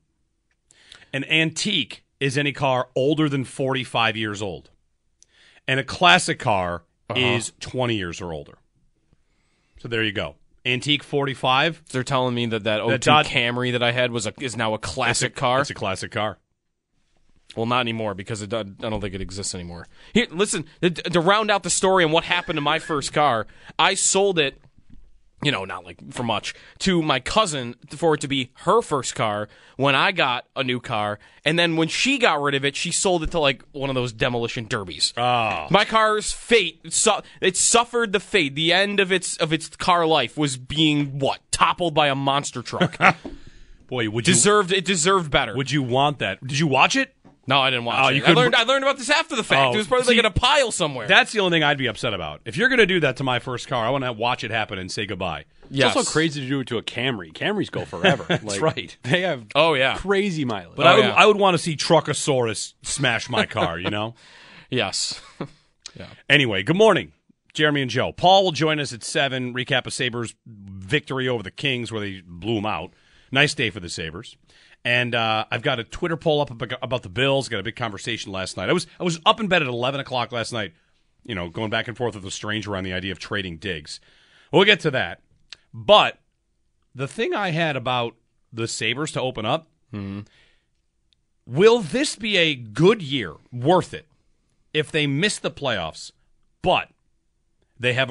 An 1.15 1.25
antique 1.25 2.05
is 2.21 2.39
any 2.39 2.53
car 2.53 2.89
older 2.95 3.29
than 3.29 3.45
45 3.45 4.17
years 4.17 4.41
old. 4.41 4.71
And 5.67 5.79
a 5.79 5.85
classic 5.85 6.39
car 6.39 6.85
Uh-huh. 7.13 7.37
is 7.37 7.53
20 7.61 7.95
years 7.95 8.21
or 8.21 8.33
older. 8.33 8.59
So 9.81 9.89
there 9.89 10.03
you 10.03 10.13
go. 10.13 10.37
Antique 10.65 11.03
45. 11.03 11.83
They're 11.91 12.05
telling 12.05 12.35
me 12.35 12.47
that 12.47 12.65
that 12.65 12.81
02 12.87 12.99
Dodge- 12.99 13.27
Camry 13.29 13.73
that 13.73 13.83
I 13.83 13.93
had 13.93 14.13
was 14.13 14.27
a 14.27 14.35
is 14.41 14.57
now 14.57 14.75
a 14.75 14.79
classic 14.79 15.35
car. 15.35 15.61
It's 15.61 15.71
a 15.71 15.75
classic 15.75 16.13
car. 16.13 16.39
Well, 17.57 17.67
not 17.67 17.81
anymore 17.81 18.15
because 18.15 18.41
it, 18.43 18.55
I 18.55 18.63
don't 18.63 19.01
think 19.01 19.15
it 19.15 19.21
exists 19.21 19.55
anymore. 19.55 19.87
Here, 20.15 20.27
listen 20.31 20.65
to, 20.81 20.91
to 20.91 21.21
round 21.21 21.51
out 21.51 21.65
the 21.65 21.71
story 21.71 22.05
on 22.05 22.11
what 22.11 22.25
happened 22.25 22.57
to 22.57 22.63
my 22.63 22.79
first 22.79 23.13
car. 23.13 23.47
I 23.79 23.95
sold 23.95 24.39
it, 24.39 24.59
you 25.43 25.51
know, 25.51 25.65
not 25.65 25.85
like 25.85 25.99
for 26.13 26.23
much, 26.23 26.55
to 26.81 27.03
my 27.03 27.21
cousin 27.21 27.75
for 27.91 28.15
it 28.15 28.21
to 28.21 28.29
be 28.29 28.51
her 28.59 28.81
first 28.81 29.15
car 29.15 29.49
when 29.77 29.95
I 29.95 30.13
got 30.13 30.47
a 30.55 30.63
new 30.63 30.81
car, 30.81 31.19
and 31.45 31.59
then 31.59 31.77
when 31.77 31.89
she 31.89 32.19
got 32.19 32.41
rid 32.41 32.55
of 32.55 32.65
it, 32.65 32.77
she 32.77 32.93
sold 32.93 33.23
it 33.25 33.33
to 33.33 33.41
like 33.41 33.63
one 33.73 33.91
of 33.91 33.95
those 33.95 34.13
demolition 34.13 34.67
derbies. 34.67 35.13
Oh. 35.17 35.67
My 35.71 35.85
car's 35.85 36.33
fate 36.33 36.81
it, 36.85 36.93
su- 36.93 37.23
it 37.41 37.57
suffered 37.57 38.13
the 38.13 38.21
fate. 38.21 38.55
The 38.55 38.73
end 38.73 39.01
of 39.01 39.11
its 39.11 39.37
of 39.39 39.53
its 39.53 39.69
car 39.69 40.07
life 40.07 40.37
was 40.39 40.57
being 40.57 41.19
what 41.19 41.41
toppled 41.51 41.95
by 41.95 42.09
a 42.09 42.15
monster 42.15 42.63
truck. 42.63 42.97
Boy, 43.89 44.09
would 44.09 44.27
you 44.27 44.35
deserved 44.35 44.73
it 44.73 44.85
deserved 44.85 45.31
better. 45.31 45.57
would 45.57 45.71
you 45.71 45.83
want 45.83 46.21
that? 46.21 46.41
Did 46.47 46.59
you 46.59 46.67
watch 46.67 46.97
it? 46.97 47.15
No, 47.47 47.61
I 47.61 47.71
didn't 47.71 47.87
watch 47.87 47.99
Oh, 48.01 48.09
it. 48.09 48.17
you 48.17 48.25
I 48.25 48.33
learned. 48.33 48.55
I 48.55 48.63
learned 48.63 48.85
about 48.85 48.99
this 48.99 49.11
after 49.11 49.35
the 49.35 49.43
fact. 49.43 49.71
Oh, 49.71 49.75
it 49.75 49.77
was 49.79 49.89
probably 49.89 50.05
see- 50.05 50.11
like 50.13 50.19
in 50.21 50.25
a 50.27 50.31
pile 50.31 50.71
somewhere. 50.71 51.09
That's 51.09 51.33
the 51.33 51.41
only 51.41 51.57
thing 51.57 51.65
I'd 51.65 51.77
be 51.79 51.89
upset 51.89 52.15
about. 52.15 52.41
If 52.45 52.57
you're 52.57 52.69
going 52.69 52.79
to 52.79 52.87
do 52.87 53.01
that 53.01 53.17
to 53.17 53.25
my 53.25 53.41
first 53.41 53.67
car, 53.67 53.85
I 53.85 53.91
want 53.91 54.05
to 54.05 54.13
watch 54.13 54.45
it 54.45 54.53
happen 54.53 54.79
and 54.79 54.91
say 54.93 55.07
goodbye. 55.07 55.47
yes. 55.69 55.89
It's 55.89 55.97
also 55.97 56.11
crazy 56.13 56.41
to 56.41 56.49
do 56.49 56.61
it 56.61 56.69
to 56.69 56.79
a 56.79 56.83
Camry. 56.83 57.33
Camrys 57.33 57.69
go 57.71 57.85
forever. 57.85 58.25
That's 58.29 58.61
right. 58.61 58.97
They 59.03 59.23
have 59.23 59.45
Oh, 59.57 59.75
yeah. 59.75 59.97
crazy 59.97 60.45
mileage. 60.45 60.77
But 60.77 60.87
Oh, 60.87 60.91
I 60.91 60.95
would 60.95 61.05
yeah. 61.05 61.15
I 61.15 61.27
would 61.27 61.37
want 61.37 61.55
to 61.55 61.59
see 61.59 61.77
Truckosaurus 61.77 62.75
smash 62.83 63.29
my 63.29 63.47
car, 63.47 63.79
you 63.79 63.91
know? 63.91 64.15
Yes. 64.71 65.21
yeah. 65.99 66.07
Anyway, 66.31 66.63
good 66.63 66.77
morning, 66.77 67.13
Jeremy 67.53 67.83
and 67.83 67.91
Joe. 67.91 68.11
Paul 68.13 68.45
will 68.45 68.53
join 68.53 68.81
us 68.81 68.93
at 68.95 69.03
7, 69.05 69.53
recap 69.53 69.87
of 69.87 69.93
Sabres 69.93 70.35
victory 70.47 71.29
over 71.29 71.43
the 71.43 71.51
Kings 71.51 71.93
where 71.93 72.01
they 72.01 72.23
blew 72.25 72.55
them 72.55 72.65
out. 72.65 72.93
Nice 73.31 73.53
day 73.53 73.69
for 73.69 73.81
the 73.81 73.91
Sabres. 73.91 74.37
And 74.85 75.15
uh, 75.15 75.45
I've 75.51 75.63
got 75.63 75.79
a 75.79 75.85
Twitter 75.85 76.17
poll 76.17 76.41
up 76.41 76.51
about 76.83 77.03
the 77.03 77.09
Bills. 77.09 77.49
Got 77.49 77.61
a 77.61 77.63
big 77.63 77.77
conversation 77.77 78.33
last 78.33 78.57
night. 78.57 78.69
I 78.69 78.73
was 78.73 78.87
I 78.99 79.05
was 79.05 79.21
up 79.25 79.39
in 79.39 79.47
bed 79.47 79.63
at 79.63 79.69
11 79.69 80.01
o'clock 80.01 80.33
last 80.33 80.53
night, 80.53 80.73
you 81.25 81.35
know, 81.35 81.49
going 81.49 81.71
back 81.71 81.87
and 81.87 81.97
forth 81.97 82.15
with 82.17 82.25
a 82.25 82.31
stranger 82.31 82.77
on 82.77 82.83
the 82.83 82.93
idea 82.93 83.13
of 83.13 83.19
trading 83.21 83.59
Diggs. 83.59 84.01
We'll 84.53 84.65
get 84.65 84.81
to 84.81 84.91
that. 84.91 85.21
But 85.73 86.19
the 86.95 87.09
thing 87.09 87.33
I 87.33 87.51
had 87.51 87.77
about 87.77 88.17
the 88.53 88.67
Sabres 88.69 89.13
to 89.13 89.21
open 89.21 89.47
up, 89.47 89.69
will 91.47 91.81
this 91.81 92.17
be 92.17 92.37
a 92.37 92.55
good 92.55 93.03
year, 93.03 93.35
worth 93.53 93.95
it, 93.95 94.07
if 94.75 94.91
they 94.91 95.07
miss 95.07 95.39
the 95.39 95.51
playoffs, 95.51 96.13
but 96.61 96.89
they 97.79 97.95
have 97.95 98.11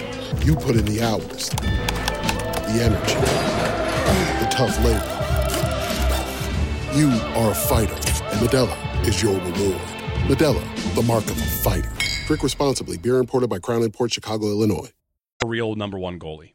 You 0.43 0.55
put 0.55 0.75
in 0.75 0.85
the 0.85 1.01
hours, 1.03 1.49
the 1.49 2.81
energy, 2.81 3.15
the 4.43 4.47
tough 4.49 4.75
labor. 4.83 5.17
You 6.97 7.09
are 7.39 7.51
a 7.51 7.55
fighter, 7.55 7.93
and 7.93 8.39
Modelo 8.47 9.07
is 9.07 9.21
your 9.21 9.35
reward. 9.35 9.79
Modelo, 10.27 10.95
the 10.95 11.03
mark 11.03 11.23
of 11.25 11.37
a 11.37 11.45
fighter. 11.45 11.91
Drink 12.25 12.41
responsibly. 12.43 12.97
Beer 12.97 13.17
imported 13.17 13.49
by 13.49 13.59
Crown 13.59 13.87
Port 13.91 14.11
Chicago, 14.13 14.47
Illinois. 14.47 14.91
A 15.43 15.47
real 15.47 15.75
number 15.75 15.99
one 15.99 16.17
goalie. 16.19 16.53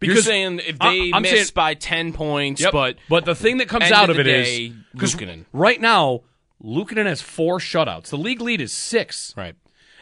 Because 0.00 0.16
You're 0.16 0.22
saying 0.24 0.60
if 0.66 0.78
they 0.78 0.86
I- 0.86 1.10
I'm 1.14 1.22
miss 1.22 1.32
saying- 1.32 1.46
by 1.54 1.74
ten 1.74 2.12
points, 2.14 2.60
Yep, 2.62 2.72
but 2.72 2.96
but 3.08 3.24
the 3.26 3.34
thing 3.34 3.58
that 3.58 3.68
comes 3.68 3.90
out 3.90 4.10
of 4.10 4.16
of 4.16 4.20
it 4.20 4.24
the 4.24 4.34
is 4.40 4.46
day, 4.48 4.72
because 4.92 5.16
right 5.52 5.80
now 5.80 6.22
Luukkonen 6.62 7.06
has 7.06 7.20
four 7.22 7.58
shutouts. 7.58 8.06
The 8.08 8.18
league 8.18 8.40
lead 8.40 8.60
is 8.60 8.72
six. 8.72 9.34
Right. 9.36 9.54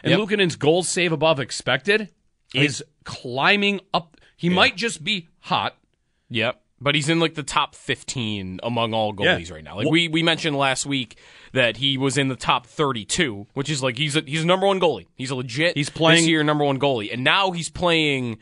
And 0.03 0.11
Yep. 0.11 0.19
Luukkonen's 0.19 0.55
goals 0.55 0.89
save 0.89 1.11
above 1.11 1.39
expected 1.39 2.09
is 2.53 2.83
climbing 3.05 3.79
up. 3.93 4.17
He 4.35 4.49
might 4.49 4.75
just 4.75 5.03
be 5.03 5.29
hot. 5.39 5.77
Yep. 6.29 6.59
But 6.81 6.95
he's 6.95 7.07
in 7.07 7.21
like 7.21 7.35
the 7.35 7.43
top 7.43 7.75
15 7.75 8.59
among 8.61 8.93
all 8.93 9.13
goalies 9.13 9.47
Yeah. 9.47 9.55
right 9.55 9.63
now. 9.63 9.77
Like 9.77 9.87
we, 9.89 10.09
we 10.09 10.21
mentioned 10.21 10.57
last 10.57 10.85
week 10.85 11.17
that 11.53 11.77
he 11.77 11.97
was 11.97 12.17
in 12.17 12.27
the 12.27 12.35
top 12.35 12.67
32, 12.67 13.47
which 13.53 13.69
is 13.69 13.81
like 13.81 13.97
he's 13.97 14.17
a, 14.17 14.21
he's 14.21 14.43
a 14.43 14.45
number 14.45 14.67
one 14.67 14.81
goalie. 14.81 15.07
He's 15.15 15.31
a 15.31 15.35
legit 15.35 15.77
He's 15.77 15.89
playing- 15.89 16.23
this 16.23 16.27
year 16.27 16.43
number 16.43 16.65
one 16.65 16.79
goalie, 16.79 17.13
and 17.13 17.23
now 17.23 17.51
he's 17.51 17.69
playing 17.69 18.39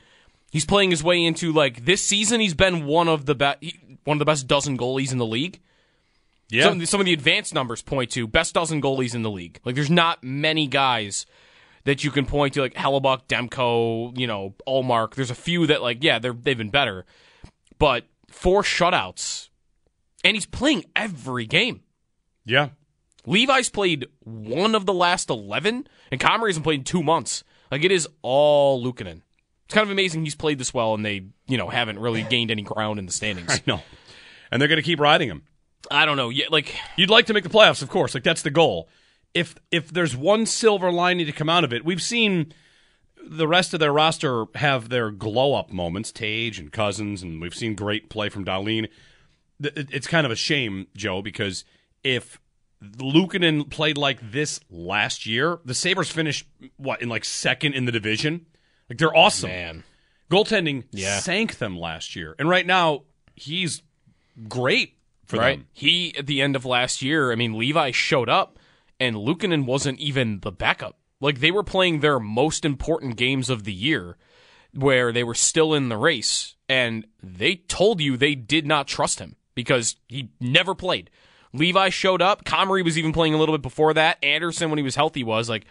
he's 0.50 0.66
playing 0.66 0.90
his 0.90 1.04
way 1.04 1.24
into 1.24 1.52
like 1.54 1.86
this 1.86 2.02
season. 2.02 2.40
He's 2.40 2.56
been 2.56 2.86
one 2.88 3.08
of 3.08 3.28
the 3.28 3.36
best 3.36 3.60
one 4.06 4.16
of 4.16 4.20
the 4.20 4.26
best 4.26 4.48
dozen 4.48 4.76
goalies 4.76 5.12
in 5.12 5.20
the 5.20 5.26
league. 5.28 5.60
Yeah. 6.50 6.64
Some, 6.64 6.86
some 6.88 7.00
of 7.00 7.06
the 7.06 7.14
advanced 7.14 7.54
numbers 7.54 7.82
point 7.84 8.10
to 8.12 8.28
best 8.28 8.56
dozen 8.56 8.82
goalies 8.82 9.14
in 9.14 9.22
the 9.22 9.30
league. 9.32 9.60
Like 9.64 9.76
there's 9.76 9.92
not 9.92 10.24
many 10.24 10.66
guys 10.68 11.26
that 11.84 12.04
you 12.04 12.12
can 12.12 12.26
point 12.26 12.54
to 12.54 12.62
like 12.62 12.74
Hellebuyck, 12.74 13.28
Demko, 13.28 14.18
you 14.18 14.28
know, 14.28 14.56
Ullmark. 14.68 15.16
There's 15.16 15.32
a 15.32 15.36
few 15.36 15.68
that 15.68 15.82
like 15.82 16.04
yeah 16.04 16.20
they're 16.20 16.34
they've 16.34 16.58
been 16.58 16.70
better, 16.70 17.06
but 17.80 18.06
four 18.30 18.64
shutouts, 18.64 19.50
and 20.24 20.36
he's 20.36 20.46
playing 20.46 20.86
every 20.96 21.46
game. 21.46 21.82
Yeah. 22.46 22.70
Levi's 23.26 23.70
played 23.70 24.08
one 24.24 24.74
of 24.74 24.86
the 24.86 24.94
last 24.94 25.30
eleven, 25.30 25.88
and 26.12 26.20
Comrie 26.20 26.50
hasn't 26.50 26.64
played 26.64 26.80
in 26.80 26.84
two 26.84 27.04
months. 27.04 27.44
Like 27.72 27.84
it 27.84 27.92
is 27.92 28.08
all 28.22 28.84
Luukkonen. 28.84 29.22
It's 29.66 29.74
kind 29.74 29.86
of 29.86 29.92
amazing 29.92 30.26
he's 30.26 30.36
played 30.36 30.58
this 30.58 30.74
well, 30.74 30.94
and 30.94 31.06
they 31.06 31.26
you 31.48 31.58
know 31.58 31.70
haven't 31.70 32.00
really 32.00 32.24
gained 32.24 32.52
any 32.52 32.64
ground 32.64 33.00
in 33.00 33.06
the 33.06 33.12
standings. 33.12 33.52
I 33.56 33.62
know. 33.66 33.82
And 34.52 34.62
they're 34.62 34.68
going 34.68 34.78
to 34.78 34.84
keep 34.84 35.00
riding 35.00 35.30
him. 35.30 35.44
I 35.90 36.06
don't 36.06 36.18
know. 36.18 36.30
Yeah, 36.30 36.48
like 36.50 36.76
You'd 36.98 37.10
like 37.10 37.28
to 37.28 37.34
make 37.34 37.44
the 37.44 37.50
playoffs, 37.50 37.82
of 37.82 37.90
course. 37.90 38.14
Like 38.14 38.24
that's 38.24 38.42
the 38.42 38.50
goal. 38.52 38.90
If 39.34 39.56
if 39.72 39.92
there's 39.92 40.16
one 40.16 40.46
silver 40.46 40.92
lining 40.92 41.26
to 41.26 41.32
come 41.32 41.50
out 41.50 41.64
of 41.64 41.72
it, 41.74 41.86
we've 41.86 42.02
seen 42.02 42.54
the 43.24 43.48
rest 43.48 43.74
of 43.74 43.80
their 43.80 43.94
roster 43.94 44.46
have 44.56 44.90
their 44.90 45.12
glow 45.12 45.54
up 45.54 45.72
moments, 45.72 46.12
Tage 46.12 46.60
and 46.60 46.72
Cozens, 46.72 47.22
and 47.24 47.40
we've 47.42 47.56
seen 47.56 47.76
great 47.76 48.10
play 48.10 48.30
from 48.30 48.44
Dahlin. 48.44 48.88
It's 49.64 50.08
kind 50.08 50.26
of 50.26 50.32
a 50.32 50.36
shame, 50.36 50.88
Joe, 50.96 51.22
because 51.22 51.64
if 52.04 52.42
Luukkonen 52.84 53.70
played 53.70 53.98
like 53.98 54.32
this 54.32 54.60
last 54.72 55.26
year, 55.28 55.60
the 55.64 55.76
Sabres 55.76 56.10
finished 56.12 56.48
what 56.78 57.02
in 57.02 57.10
like 57.10 57.24
second 57.24 57.74
in 57.76 57.86
the 57.86 57.92
division. 57.92 58.48
Like 58.90 58.98
they're 58.98 59.16
awesome. 59.16 59.50
man, 59.52 59.84
Goaltending 60.30 60.86
Yeah. 60.92 61.20
sank 61.20 61.58
them 61.60 61.78
last 61.78 62.16
year, 62.16 62.36
and 62.40 62.50
right 62.50 62.66
now 62.66 63.04
he's 63.36 63.84
great 64.50 64.96
for 65.26 65.38
right? 65.38 65.60
them. 65.60 65.68
He 65.74 66.16
at 66.18 66.26
the 66.26 66.42
end 66.42 66.56
of 66.56 66.66
last 66.66 67.02
year, 67.02 67.32
I 67.32 67.36
mean, 67.36 67.58
Levi 67.58 67.92
showed 67.92 68.30
up, 68.30 68.58
and 69.02 69.16
Luukkonen 69.16 69.66
wasn't 69.66 70.00
even 70.00 70.42
the 70.42 70.52
backup. 70.52 70.96
Like 71.20 71.40
they 71.40 71.50
were 71.50 71.64
playing 71.64 72.00
their 72.00 72.20
most 72.20 72.64
important 72.64 73.18
games 73.18 73.50
of 73.50 73.64
the 73.64 73.74
year, 73.74 74.16
where 74.74 75.12
they 75.12 75.24
were 75.24 75.34
still 75.34 75.74
in 75.74 75.90
the 75.90 75.98
race, 75.98 76.56
and 76.70 77.08
they 77.22 77.56
told 77.56 78.00
you 78.00 78.16
they 78.16 78.36
did 78.36 78.68
not 78.68 78.88
trust 78.88 79.18
him 79.20 79.36
because 79.56 79.96
he 80.08 80.30
never 80.40 80.76
played. 80.76 81.10
Levi 81.52 81.90
showed 81.90 82.22
up. 82.22 82.46
Comrie 82.46 82.86
was 82.86 82.98
even 82.98 83.12
playing 83.12 83.34
a 83.34 83.38
little 83.38 83.56
bit 83.56 83.64
before 83.64 83.94
that. 83.96 84.24
Anderson, 84.24 84.70
when 84.70 84.78
he 84.78 84.84
was 84.84 84.96
healthy, 84.96 85.24
was 85.24 85.50
like, 85.50 85.66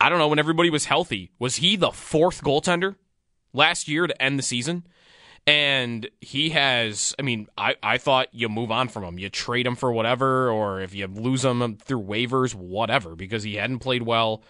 I 0.00 0.08
don't 0.08 0.18
know, 0.18 0.28
when 0.28 0.38
everybody 0.38 0.70
was 0.70 0.86
healthy, 0.86 1.30
was 1.38 1.56
he 1.56 1.76
the 1.76 1.92
fourth 1.92 2.42
goaltender 2.42 2.96
last 3.52 3.88
year 3.88 4.06
to 4.06 4.22
end 4.22 4.38
the 4.38 4.42
season? 4.42 4.86
And 5.46 6.08
he 6.20 6.50
has, 6.50 7.14
I 7.18 7.22
mean, 7.22 7.48
I, 7.56 7.74
I 7.82 7.98
thought 7.98 8.28
you 8.32 8.48
move 8.48 8.70
on 8.70 8.88
from 8.88 9.04
him. 9.04 9.18
You 9.18 9.28
trade 9.30 9.66
him 9.66 9.74
for 9.74 9.90
whatever, 9.90 10.50
or 10.50 10.80
if 10.80 10.94
you 10.94 11.06
lose 11.06 11.44
him 11.44 11.76
through 11.78 12.02
waivers, 12.02 12.54
whatever, 12.54 13.16
because 13.16 13.42
he 13.42 13.56
hadn't 13.56 13.80
played 13.80 14.02
well 14.02 14.42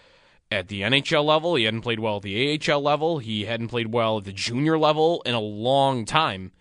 at 0.51 0.67
the 0.67 0.81
NHL 0.81 1.23
level. 1.23 1.55
He 1.55 1.63
hadn't 1.63 1.81
played 1.81 1.99
well 1.99 2.17
at 2.17 2.23
the 2.23 2.59
AHL 2.69 2.81
level. 2.81 3.19
He 3.19 3.45
hadn't 3.45 3.69
played 3.69 3.91
well 3.93 4.17
at 4.17 4.25
the 4.25 4.33
junior 4.33 4.77
level 4.77 5.21
in 5.25 5.33
a 5.33 5.39
long 5.39 6.05
time. 6.05 6.51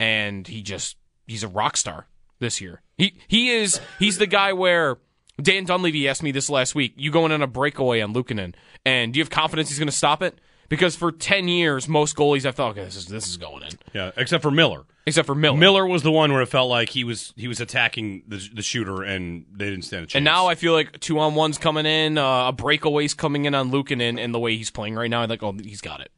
And 0.00 0.48
he 0.48 0.62
just, 0.62 0.96
he's 1.26 1.42
a 1.42 1.48
rock 1.48 1.76
star 1.76 2.06
this 2.38 2.60
year. 2.60 2.80
He, 2.96 3.18
he 3.28 3.50
is, 3.50 3.78
he's 3.98 4.18
the 4.18 4.26
guy 4.26 4.54
where 4.54 4.96
Dan 5.40 5.64
Dunleavy 5.64 6.08
asked 6.08 6.22
me 6.22 6.32
this 6.32 6.50
last 6.50 6.74
week. 6.74 6.94
You 6.96 7.10
going 7.10 7.32
on 7.32 7.42
a 7.42 7.46
breakaway 7.46 8.00
on 8.00 8.14
Luukkonen, 8.14 8.54
and 8.84 9.12
do 9.12 9.18
you 9.18 9.24
have 9.24 9.30
confidence 9.30 9.68
he's 9.68 9.78
going 9.78 9.88
to 9.88 9.94
stop 9.94 10.22
it? 10.22 10.38
Because 10.70 10.96
for 10.96 11.12
ten 11.12 11.48
years, 11.48 11.88
most 11.88 12.16
goalies 12.16 12.46
I 12.46 12.52
thought, 12.52 12.70
okay, 12.70 12.84
this 12.84 12.96
is 12.96 13.06
this 13.06 13.28
is 13.28 13.36
going 13.36 13.64
in. 13.64 13.70
Yeah, 13.92 14.12
except 14.16 14.40
for 14.40 14.50
Miller. 14.50 14.84
Except 15.04 15.26
for 15.26 15.34
Miller. 15.34 15.56
Miller 15.58 15.86
was 15.86 16.02
the 16.02 16.12
one 16.12 16.32
where 16.32 16.40
it 16.40 16.46
felt 16.46 16.70
like 16.70 16.90
he 16.90 17.02
was 17.02 17.34
he 17.36 17.48
was 17.48 17.60
attacking 17.60 18.22
the 18.28 18.48
the 18.54 18.62
shooter 18.62 19.02
and 19.02 19.44
they 19.52 19.68
didn't 19.68 19.82
stand 19.82 20.04
a 20.04 20.06
chance. 20.06 20.14
And 20.14 20.24
now 20.24 20.46
I 20.46 20.54
feel 20.54 20.72
like 20.72 21.00
two 21.00 21.18
on 21.18 21.34
ones 21.34 21.58
coming 21.58 21.86
in, 21.86 22.16
uh, 22.16 22.48
a 22.48 22.52
breakaway's 22.52 23.14
coming 23.14 23.46
in 23.46 23.54
on 23.54 23.72
Luukkonen, 23.72 24.18
and 24.18 24.32
the 24.32 24.38
way 24.38 24.56
he's 24.56 24.70
playing 24.70 24.94
right 24.94 25.10
now, 25.10 25.22
I'm 25.22 25.28
like, 25.28 25.42
oh, 25.42 25.52
he's 25.60 25.80
got 25.80 26.00
it. 26.00 26.12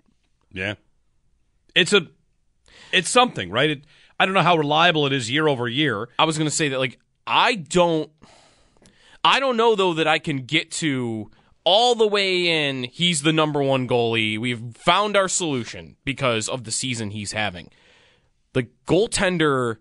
yeah, 0.52 0.74
it's 1.74 1.94
a 1.94 2.06
it's 2.92 3.08
something, 3.08 3.50
right? 3.50 3.70
It, 3.70 3.84
I 4.20 4.26
don't 4.26 4.34
know 4.34 4.42
how 4.42 4.56
reliable 4.56 5.06
it 5.06 5.14
is 5.14 5.30
year 5.30 5.48
over 5.48 5.66
year. 5.66 6.10
I 6.18 6.26
was 6.26 6.36
going 6.36 6.48
to 6.48 6.54
say 6.54 6.68
that, 6.68 6.78
like, 6.78 6.98
I 7.26 7.54
don't, 7.54 8.10
I 9.24 9.40
don't 9.40 9.56
know 9.56 9.74
though 9.74 9.94
that 9.94 10.06
I 10.06 10.18
can 10.18 10.44
get 10.44 10.70
to 10.72 11.30
all 11.64 11.94
the 11.94 12.06
way 12.06 12.68
in. 12.68 12.84
He's 12.84 13.22
the 13.22 13.32
number 13.32 13.62
one 13.62 13.88
goalie. 13.88 14.38
We've 14.38 14.76
found 14.76 15.16
our 15.16 15.28
solution 15.28 15.96
because 16.04 16.48
of 16.48 16.64
the 16.64 16.70
season 16.70 17.10
he's 17.10 17.32
having. 17.32 17.70
The 18.52 18.68
goaltender, 18.86 19.76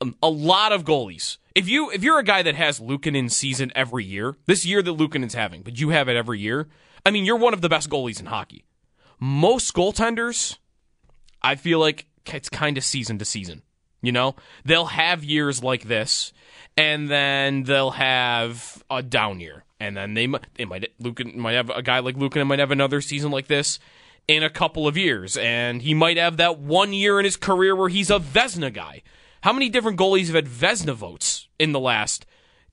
um, 0.00 0.16
a 0.22 0.28
lot 0.28 0.72
of 0.72 0.84
goalies. 0.84 1.38
If 1.54 1.68
you 1.68 1.90
if 1.90 2.02
you're 2.02 2.18
a 2.18 2.24
guy 2.24 2.42
that 2.42 2.56
has 2.56 2.80
Luukkonen 2.80 3.30
season 3.30 3.70
every 3.74 4.04
year, 4.04 4.36
this 4.46 4.66
year 4.66 4.82
that 4.82 4.96
Luukkonen's 4.96 5.34
having, 5.34 5.62
but 5.62 5.78
you 5.78 5.90
have 5.90 6.08
it 6.08 6.16
every 6.16 6.40
year. 6.40 6.68
I 7.06 7.10
mean, 7.10 7.24
you're 7.24 7.36
one 7.36 7.54
of 7.54 7.60
the 7.60 7.68
best 7.68 7.88
goalies 7.88 8.18
in 8.18 8.26
hockey. 8.26 8.64
Most 9.20 9.72
goaltenders, 9.74 10.58
I 11.42 11.54
feel 11.54 11.78
like 11.78 12.06
it's 12.26 12.48
kind 12.48 12.76
of 12.76 12.84
season 12.84 13.18
to 13.18 13.24
season. 13.24 13.62
You 14.02 14.12
know, 14.12 14.34
they'll 14.64 14.86
have 14.86 15.24
years 15.24 15.62
like 15.62 15.84
this, 15.84 16.32
and 16.76 17.08
then 17.08 17.62
they'll 17.62 17.92
have 17.92 18.82
a 18.90 19.02
down 19.02 19.40
year, 19.40 19.64
and 19.84 19.96
then 19.96 20.14
they 20.14 20.26
might 20.26 20.46
they 20.54 20.64
might 20.64 20.92
Lucan 20.98 21.38
might 21.38 21.52
have 21.52 21.70
a 21.70 21.82
guy 21.82 21.98
like 22.00 22.16
Lucan 22.16 22.46
might 22.46 22.58
have 22.58 22.70
another 22.70 23.00
season 23.00 23.30
like 23.30 23.46
this 23.46 23.78
in 24.26 24.42
a 24.42 24.50
couple 24.50 24.88
of 24.88 24.96
years, 24.96 25.36
and 25.36 25.82
he 25.82 25.94
might 25.94 26.16
have 26.16 26.36
that 26.38 26.58
one 26.58 26.92
year 26.92 27.18
in 27.18 27.24
his 27.24 27.36
career 27.36 27.76
where 27.76 27.88
he's 27.88 28.10
a 28.10 28.18
Vezina 28.18 28.72
guy. 28.72 29.02
How 29.42 29.52
many 29.52 29.68
different 29.68 29.98
goalies 29.98 30.26
have 30.26 30.36
had 30.36 30.48
Vezina 30.48 30.94
votes 30.94 31.48
in 31.58 31.72
the 31.72 31.80
last 31.80 32.24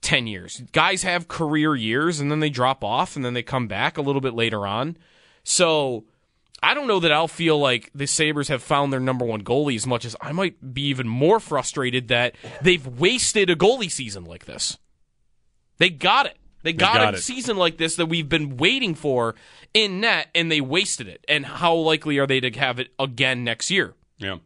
10 0.02 0.26
years? 0.28 0.62
Guys 0.72 1.04
have 1.04 1.28
career 1.28 1.76
years 1.76 2.22
and 2.22 2.32
then 2.32 2.40
they 2.40 2.50
drop 2.50 2.82
off 2.82 3.18
and 3.18 3.26
then 3.26 3.34
they 3.34 3.44
come 3.44 3.68
back 3.68 3.98
a 3.98 4.02
little 4.02 4.22
bit 4.22 4.34
later 4.34 4.66
on. 4.66 4.96
So 5.44 6.06
I 6.64 6.74
don't 6.74 6.88
know 6.88 7.02
that 7.02 7.12
I'll 7.12 7.28
feel 7.28 7.60
like 7.60 7.90
the 7.94 8.08
Sabres 8.08 8.48
have 8.48 8.64
found 8.64 8.94
their 8.94 9.02
number 9.02 9.26
one 9.26 9.44
goalie 9.44 9.76
as 9.76 9.86
much 9.86 10.06
as 10.06 10.16
I 10.22 10.32
might 10.32 10.74
be 10.74 10.84
even 10.84 11.10
more 11.10 11.42
frustrated 11.42 12.08
that 12.08 12.36
they've 12.62 12.88
wasted 12.88 13.50
a 13.50 13.56
goalie 13.56 13.92
season 13.92 14.24
like 14.24 14.46
this. 14.46 14.78
They 15.78 15.90
got 15.90 16.28
it. 16.28 16.38
They 16.64 16.74
got, 16.74 16.96
got 16.96 17.14
a 17.14 17.18
it. 17.18 17.22
season 17.22 17.58
like 17.58 17.78
this 17.78 17.96
that 17.96 18.06
we've 18.08 18.30
been 18.30 18.58
waiting 18.58 18.96
for 18.96 19.36
in 19.74 20.00
net, 20.02 20.28
and 20.36 20.52
they 20.52 20.62
wasted 20.62 21.08
it. 21.08 21.24
And 21.28 21.46
how 21.46 21.74
likely 21.76 22.18
are 22.20 22.28
they 22.28 22.40
to 22.40 22.52
have 22.60 22.80
it 22.80 22.90
again 23.00 23.44
next 23.44 23.72
year? 23.72 23.94
Yeah, 24.18 24.38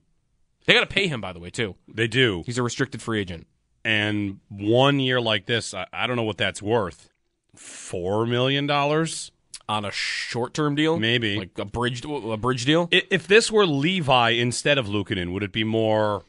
They 0.66 0.74
got 0.74 0.82
to 0.82 0.86
pay 0.88 1.08
him, 1.08 1.20
by 1.22 1.34
the 1.34 1.40
way, 1.40 1.50
too. 1.50 1.76
they 1.88 2.08
do. 2.08 2.44
He's 2.46 2.58
a 2.58 2.64
restricted 2.64 3.02
free 3.02 3.20
agent. 3.20 3.48
And 3.84 4.40
one 4.50 5.00
year 5.00 5.20
like 5.22 5.46
this, 5.46 5.74
I, 5.74 5.86
I 5.94 6.08
don't 6.08 6.16
know 6.16 6.24
what 6.24 6.38
that's 6.38 6.62
worth. 6.62 7.10
Four 7.56 8.26
million 8.26 8.66
dollars 8.68 9.32
on 9.68 9.84
a 9.86 9.92
short-term 9.92 10.76
deal, 10.76 10.98
maybe 11.00 11.38
like 11.38 11.58
a 11.58 11.66
bridge 11.66 12.04
a 12.06 12.38
bridge 12.38 12.66
deal. 12.66 12.88
If, 12.92 13.04
if 13.10 13.28
this 13.28 13.52
were 13.52 13.66
Levi 13.66 14.32
instead 14.32 14.78
of 14.78 14.88
Luukkonen, 14.88 15.32
would 15.34 15.42
it 15.44 15.52
be 15.52 15.64
more 15.64 16.24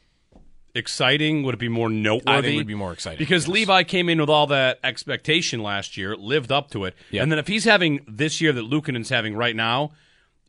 exciting? 0.77 1.43
Would 1.43 1.55
it 1.55 1.59
be 1.59 1.69
more 1.69 1.89
noteworthy? 1.89 2.37
I 2.37 2.41
think 2.41 2.53
it 2.53 2.57
would 2.57 2.67
be 2.67 2.75
more 2.75 2.93
exciting, 2.93 3.19
because 3.19 3.47
Levi 3.47 3.83
came 3.83 4.09
in 4.09 4.19
with 4.19 4.29
all 4.29 4.47
that 4.47 4.79
expectation 4.83 5.61
last 5.61 5.97
year, 5.97 6.15
lived 6.15 6.51
up 6.51 6.69
to 6.71 6.85
it, 6.85 6.95
Yeah. 7.11 7.23
and 7.23 7.31
then 7.31 7.39
if 7.39 7.47
he's 7.47 7.65
having 7.65 8.01
this 8.07 8.39
year 8.41 8.51
that 8.53 8.63
Luukkonen's 8.69 9.09
having 9.09 9.35
right 9.35 9.55
now. 9.55 9.91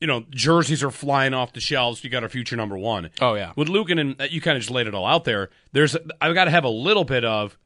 You 0.00 0.06
know, 0.06 0.24
jerseys 0.30 0.80
are 0.84 0.92
flying 0.92 1.34
off 1.34 1.52
the 1.52 1.58
shelves. 1.58 2.04
You 2.04 2.10
got 2.10 2.22
our 2.22 2.28
future 2.28 2.54
number 2.54 2.78
one. 2.78 3.10
Oh 3.20 3.34
yeah, 3.34 3.50
with 3.56 3.66
Luukkonen, 3.66 4.20
uh, 4.20 4.28
you 4.30 4.40
kind 4.40 4.56
of 4.56 4.60
just 4.62 4.70
laid 4.70 4.86
it 4.86 4.94
all 4.94 5.04
out 5.04 5.24
there. 5.24 5.50
There's, 5.72 5.96
I've 6.20 6.34
got 6.34 6.44
to 6.44 6.52
have 6.52 6.62
a 6.62 6.68
little 6.68 7.02
bit 7.02 7.24
of, 7.24 7.58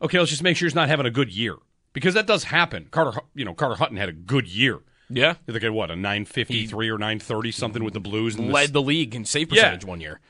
okay, 0.00 0.16
let's 0.20 0.30
just 0.30 0.44
make 0.44 0.56
sure 0.56 0.66
he's 0.66 0.76
not 0.76 0.88
having 0.88 1.06
a 1.06 1.10
good 1.10 1.32
year 1.34 1.56
because 1.92 2.14
that 2.14 2.28
does 2.28 2.44
happen. 2.44 2.86
Carter, 2.92 3.20
you 3.34 3.44
know, 3.44 3.52
Carter 3.52 3.74
Hutton 3.74 3.96
had 3.96 4.08
a 4.08 4.12
good 4.12 4.46
year. 4.46 4.78
Yeah, 5.10 5.34
They 5.44 5.58
get 5.58 5.72
what 5.74 5.90
a 5.90 5.96
nine 5.96 6.24
fifty 6.24 6.68
three 6.68 6.88
or 6.88 6.98
nine 6.98 7.18
thirty 7.18 7.50
something 7.50 7.82
with 7.82 7.94
the 7.94 8.00
Blues 8.00 8.36
and 8.36 8.52
led 8.52 8.72
the 8.72 8.80
league 8.80 9.16
in 9.16 9.24
save 9.24 9.48
percentage 9.48 9.84
one 9.84 10.00
year. 10.00 10.20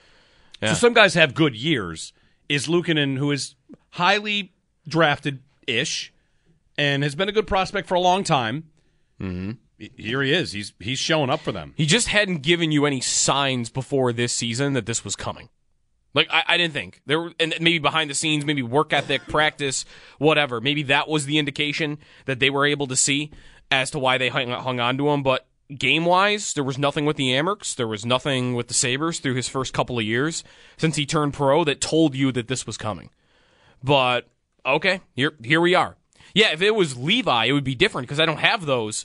Yeah. 0.62 0.72
So 0.72 0.75
some 0.75 0.94
guys 0.94 1.14
have 1.14 1.35
good 1.35 1.57
years. 1.57 2.12
Is 2.48 2.66
Luukkonen, 2.66 3.18
who 3.18 3.31
is 3.31 3.55
highly 3.90 4.53
drafted 4.87 5.40
ish, 5.66 6.12
and 6.77 7.03
has 7.03 7.14
been 7.14 7.29
a 7.29 7.33
good 7.33 7.46
prospect 7.46 7.88
for 7.88 7.94
a 7.94 8.01
long 8.01 8.25
time. 8.25 8.64
Mm-hmm. 9.20 9.53
Here 9.96 10.22
he 10.22 10.33
is. 10.33 10.53
He's 10.53 10.72
he's 10.79 10.98
showing 10.98 11.31
up 11.31 11.40
for 11.40 11.51
them. 11.51 11.75
He 11.77 11.87
just 11.87 12.09
hadn't 12.09 12.42
given 12.42 12.70
you 12.70 12.87
any 12.87 13.01
signs 13.01 13.70
before 13.70 14.12
this 14.12 14.33
season 14.33 14.75
that 14.75 14.87
this 14.87 15.05
was 15.05 15.16
coming. 15.16 15.48
Like 16.14 16.29
I, 16.31 16.44
I 16.46 16.57
didn't 16.57 16.75
think 16.75 17.01
there, 17.07 17.20
were, 17.20 17.33
and 17.40 17.55
maybe 17.61 17.79
behind 17.79 18.11
the 18.11 18.14
scenes, 18.14 18.44
maybe 18.44 18.62
work 18.62 18.92
ethic, 18.92 19.22
practice, 19.29 19.85
whatever. 20.18 20.61
Maybe 20.61 20.85
that 20.85 21.09
was 21.09 21.27
the 21.27 21.38
indication 21.38 21.98
that 22.27 22.38
they 22.38 22.51
were 22.51 22.66
able 22.66 22.87
to 22.88 22.96
see 22.96 23.31
as 23.70 23.90
to 23.92 23.98
why 23.98 24.18
they 24.18 24.29
hung, 24.29 24.51
hung 24.51 24.79
on 24.79 24.98
to 24.98 25.09
him. 25.09 25.22
But 25.22 25.46
game 25.78 26.04
wise, 26.04 26.54
there 26.54 26.64
was 26.64 26.78
nothing 26.78 27.04
with 27.04 27.16
the 27.16 27.30
Amerks. 27.30 27.74
There 27.74 27.88
was 27.88 28.06
nothing 28.06 28.54
with 28.54 28.68
the 28.68 28.74
Sabres 28.74 29.18
through 29.18 29.35
his 29.35 29.48
first 29.48 29.72
couple 29.72 29.98
of 29.98 30.04
years 30.04 30.44
since 30.76 30.96
he 30.96 31.06
turned 31.06 31.35
pro 31.35 31.64
that 31.64 31.80
told 31.80 32.14
you 32.14 32.32
that 32.32 32.48
this 32.48 32.66
was 32.66 32.76
coming. 32.76 33.11
But 33.82 34.28
okay, 34.64 35.00
here 35.14 35.32
here 35.42 35.61
we 35.61 35.74
are. 35.74 35.96
Yeah, 36.35 36.52
if 36.52 36.62
it 36.62 36.74
was 36.74 36.96
Levi, 36.96 37.46
it 37.46 37.52
would 37.52 37.64
be 37.64 37.74
different 37.74 38.08
because 38.08 38.20
I 38.20 38.26
don't 38.26 38.38
have 38.38 38.64
those 38.64 39.04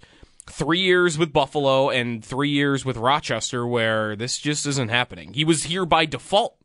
three 0.50 0.80
years 0.80 1.18
with 1.18 1.34
Buffalo 1.34 1.90
and 1.90 2.24
three 2.24 2.50
years 2.50 2.86
with 2.86 2.98
Rochester 2.98 3.68
where 3.68 4.16
this 4.16 4.38
just 4.38 4.66
isn't 4.66 4.90
happening. 4.90 5.34
He 5.34 5.44
was 5.44 5.64
here 5.64 5.86
by 5.86 6.06
default. 6.06 6.58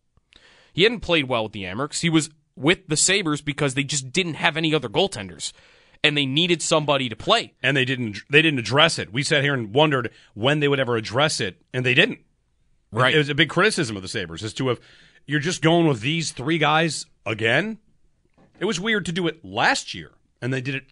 He 0.72 0.84
hadn't 0.84 1.00
played 1.00 1.28
well 1.28 1.44
with 1.44 1.52
the 1.52 1.64
Amerks. 1.64 2.00
He 2.00 2.10
was 2.10 2.30
with 2.56 2.86
the 2.88 2.96
Sabres 2.96 3.42
because 3.42 3.74
they 3.74 3.84
just 3.84 4.12
didn't 4.12 4.34
have 4.34 4.56
any 4.56 4.74
other 4.74 4.88
goaltenders. 4.88 5.52
And 6.04 6.16
they 6.16 6.26
needed 6.26 6.62
somebody 6.62 7.08
to 7.08 7.16
play. 7.16 7.54
And 7.62 7.76
they 7.76 7.84
didn't 7.84 8.18
they 8.28 8.42
didn't 8.42 8.58
address 8.58 8.98
it. 8.98 9.12
We 9.12 9.22
sat 9.22 9.42
here 9.42 9.54
and 9.54 9.72
wondered 9.74 10.10
when 10.34 10.60
they 10.60 10.68
would 10.68 10.80
ever 10.80 10.96
address 10.96 11.40
it, 11.40 11.62
and 11.72 11.86
they 11.86 11.94
didn't. 11.94 12.20
Right. 12.90 13.14
It 13.14 13.18
was 13.18 13.28
a 13.28 13.34
big 13.34 13.48
criticism 13.48 13.96
of 13.96 14.02
the 14.02 14.08
Sabres 14.08 14.42
as 14.42 14.52
to 14.54 14.70
if 14.70 14.80
you're 15.26 15.40
just 15.40 15.62
going 15.62 15.86
with 15.86 16.00
these 16.00 16.32
three 16.32 16.58
guys 16.58 17.06
again. 17.24 17.78
It 18.60 18.64
was 18.64 18.78
weird 18.78 19.06
to 19.06 19.12
do 19.12 19.26
it 19.26 19.44
last 19.44 19.94
year, 19.94 20.12
and 20.40 20.52
they 20.52 20.60
did 20.60 20.74
it 20.74 20.84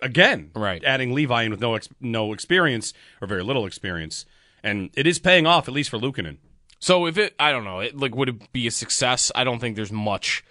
again. 0.00 0.50
Right. 0.54 0.82
Adding 0.84 1.14
Levi 1.14 1.42
in 1.42 1.50
with 1.50 1.60
no 1.60 1.74
ex- 1.74 1.88
no 2.00 2.32
experience 2.32 2.92
or 3.20 3.28
very 3.28 3.42
little 3.42 3.66
experience, 3.66 4.26
and 4.62 4.90
it 4.94 5.06
is 5.06 5.18
paying 5.18 5.46
off 5.46 5.68
at 5.68 5.74
least 5.74 5.90
for 5.90 5.98
Luukkonen. 5.98 6.38
So 6.78 7.06
if 7.06 7.16
it, 7.16 7.34
I 7.38 7.52
don't 7.52 7.64
know, 7.64 7.80
it, 7.80 7.96
like 7.96 8.14
would 8.14 8.28
it 8.28 8.52
be 8.52 8.66
a 8.66 8.70
success? 8.70 9.32
I 9.34 9.44
don't 9.44 9.60
think 9.60 9.76
there's 9.76 9.92
much 9.92 10.44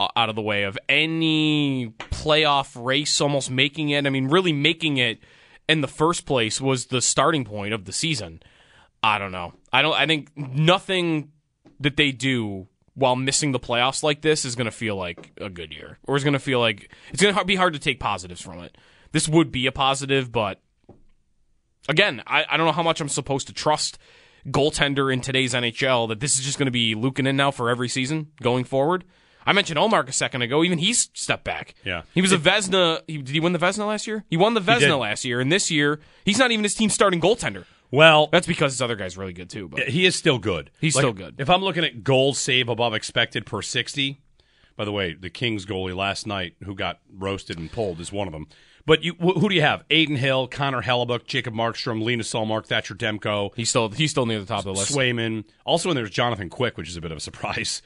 Uh, 0.00 0.08
out 0.16 0.30
of 0.30 0.34
the 0.34 0.40
way 0.40 0.62
of 0.62 0.78
any 0.88 1.88
playoff 1.98 2.82
race 2.82 3.20
almost 3.20 3.50
making 3.50 3.90
it. 3.90 4.06
I 4.06 4.08
mean, 4.08 4.28
really 4.28 4.50
making 4.50 4.96
it 4.96 5.18
in 5.68 5.82
the 5.82 5.88
first 5.88 6.24
place 6.24 6.58
was 6.58 6.86
the 6.86 7.02
starting 7.02 7.44
point 7.44 7.74
of 7.74 7.84
the 7.84 7.92
season. 7.92 8.42
I 9.02 9.18
don't 9.18 9.30
know. 9.30 9.52
I 9.70 9.82
don't. 9.82 9.92
I 9.92 10.06
think 10.06 10.34
nothing 10.34 11.32
that 11.80 11.98
they 11.98 12.12
do 12.12 12.66
while 12.94 13.14
missing 13.14 13.52
the 13.52 13.60
playoffs 13.60 14.02
like 14.02 14.22
this 14.22 14.46
is 14.46 14.56
going 14.56 14.64
to 14.64 14.70
feel 14.70 14.96
like 14.96 15.32
a 15.38 15.50
good 15.50 15.70
year, 15.70 15.98
or 16.04 16.16
is 16.16 16.24
going 16.24 16.32
to 16.32 16.38
feel 16.38 16.60
like 16.60 16.90
it's 17.12 17.20
going 17.20 17.34
to 17.34 17.44
be 17.44 17.56
hard 17.56 17.74
to 17.74 17.78
take 17.78 18.00
positives 18.00 18.40
from 18.40 18.60
it. 18.60 18.78
This 19.12 19.28
would 19.28 19.52
be 19.52 19.66
a 19.66 19.72
positive, 19.72 20.32
but 20.32 20.62
again, 21.90 22.22
I, 22.26 22.46
I 22.48 22.56
don't 22.56 22.64
know 22.64 22.72
how 22.72 22.82
much 22.82 23.02
I'm 23.02 23.08
supposed 23.10 23.48
to 23.48 23.52
trust 23.52 23.98
goaltender 24.46 25.12
in 25.12 25.20
today's 25.20 25.52
NHL 25.52 26.08
that 26.08 26.20
this 26.20 26.38
is 26.38 26.44
just 26.46 26.56
going 26.56 26.68
to 26.68 26.72
be 26.72 26.94
Luukkonen 26.94 27.34
now 27.34 27.50
for 27.50 27.68
every 27.68 27.90
season 27.90 28.28
going 28.40 28.64
forward. 28.64 29.04
I 29.46 29.52
mentioned 29.52 29.78
Ullmark 29.78 30.08
a 30.08 30.12
second 30.12 30.42
ago. 30.42 30.62
Even 30.62 30.78
he 30.78 30.92
stepped 30.92 31.44
back. 31.44 31.74
Yeah. 31.84 32.02
he 32.14 32.20
was 32.22 32.32
a 32.32 32.38
Vezina. 32.38 33.00
He, 33.06 33.18
did 33.18 33.30
he 33.30 33.40
win 33.40 33.52
the 33.52 33.58
Vezina 33.58 33.86
last 33.86 34.06
year? 34.06 34.24
He 34.28 34.36
won 34.36 34.54
the. 34.54 34.60
Vezina 34.60 34.98
last 34.98 35.24
year, 35.24 35.40
and 35.40 35.50
this 35.50 35.70
year 35.70 36.00
he's 36.24 36.38
not 36.38 36.50
even 36.50 36.62
his 36.62 36.74
team's 36.74 36.94
starting 36.94 37.20
goaltender. 37.20 37.64
Well, 37.92 38.28
That's 38.30 38.46
because 38.46 38.72
his 38.74 38.82
other 38.82 38.94
guy's 38.94 39.18
really 39.18 39.32
good 39.32 39.50
too. 39.50 39.66
But 39.68 39.88
he 39.88 40.06
is 40.06 40.14
still 40.14 40.38
good. 40.38 40.70
He's 40.80 40.94
Like, 40.94 41.02
still 41.02 41.12
good. 41.12 41.36
If 41.38 41.50
I'm 41.50 41.62
looking 41.62 41.84
at 41.84 42.04
goal 42.04 42.34
save 42.34 42.68
above 42.68 42.94
expected 42.94 43.46
per 43.46 43.62
60, 43.62 44.20
by 44.76 44.84
the 44.84 44.92
way, 44.92 45.14
the 45.14 45.28
Kings 45.30 45.66
goalie 45.66 45.96
last 45.96 46.24
night 46.26 46.54
who 46.64 46.74
got 46.76 47.00
roasted 47.12 47.58
and 47.58 47.70
pulled 47.72 47.98
is 48.00 48.12
one 48.12 48.28
of 48.28 48.32
them. 48.32 48.46
But 48.86 49.02
you, 49.02 49.14
wh- 49.14 49.38
who 49.40 49.48
do 49.48 49.54
you 49.56 49.60
have? 49.62 49.82
Adin 49.90 50.16
Hill, 50.16 50.46
Connor 50.46 50.82
Hellebuyck, 50.82 51.26
Jacob 51.26 51.52
Markstrom, 51.54 52.02
Linus 52.02 52.32
Ullmark, 52.32 52.66
Thatcher 52.66 52.94
Demko, 52.94 53.50
he's 53.56 53.68
still 53.70 53.88
he's 53.88 54.10
still 54.12 54.24
near 54.26 54.38
the 54.40 54.46
top 54.46 54.60
of 54.60 54.64
the 54.66 54.72
list. 54.72 54.92
Swayman. 54.94 55.44
Also, 55.64 55.90
and 55.90 55.98
there's 55.98 56.10
Jonathan 56.10 56.48
Quick, 56.48 56.76
which 56.78 56.88
is 56.88 56.96
a 56.96 57.00
bit 57.00 57.10
of 57.10 57.18
a 57.18 57.20
surprise. 57.28 57.82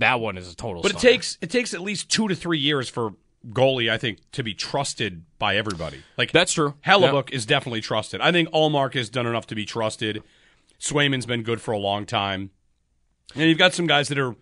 That 0.00 0.20
one 0.20 0.36
is 0.36 0.52
a 0.52 0.56
total. 0.56 0.82
But 0.82 0.92
it 0.92 0.98
takes 0.98 1.38
it 1.40 1.50
takes 1.50 1.72
at 1.72 1.80
least 1.80 2.10
two 2.10 2.28
to 2.28 2.34
three 2.34 2.58
years 2.58 2.88
for 2.88 3.14
goalie, 3.48 3.90
I 3.90 3.98
think, 3.98 4.18
to 4.32 4.42
be 4.42 4.54
trusted 4.54 5.24
by 5.38 5.56
everybody. 5.56 6.02
Like 6.18 6.32
That's 6.32 6.52
true. 6.52 6.74
Hellebuyck 6.84 7.30
is 7.30 7.46
definitely 7.46 7.80
trusted. 7.80 8.20
I 8.20 8.32
think 8.32 8.50
Ullmark 8.50 8.94
has 8.94 9.08
done 9.08 9.26
enough 9.26 9.46
to 9.48 9.54
be 9.54 9.64
trusted. 9.64 10.22
Swayman's 10.78 11.26
been 11.26 11.42
good 11.42 11.60
for 11.60 11.72
a 11.72 11.78
long 11.78 12.06
time. 12.06 12.50
And 13.34 13.48
you've 13.48 13.58
got 13.58 13.74
some 13.74 13.86
guys 13.86 14.08
that 14.08 14.18
are. 14.18 14.34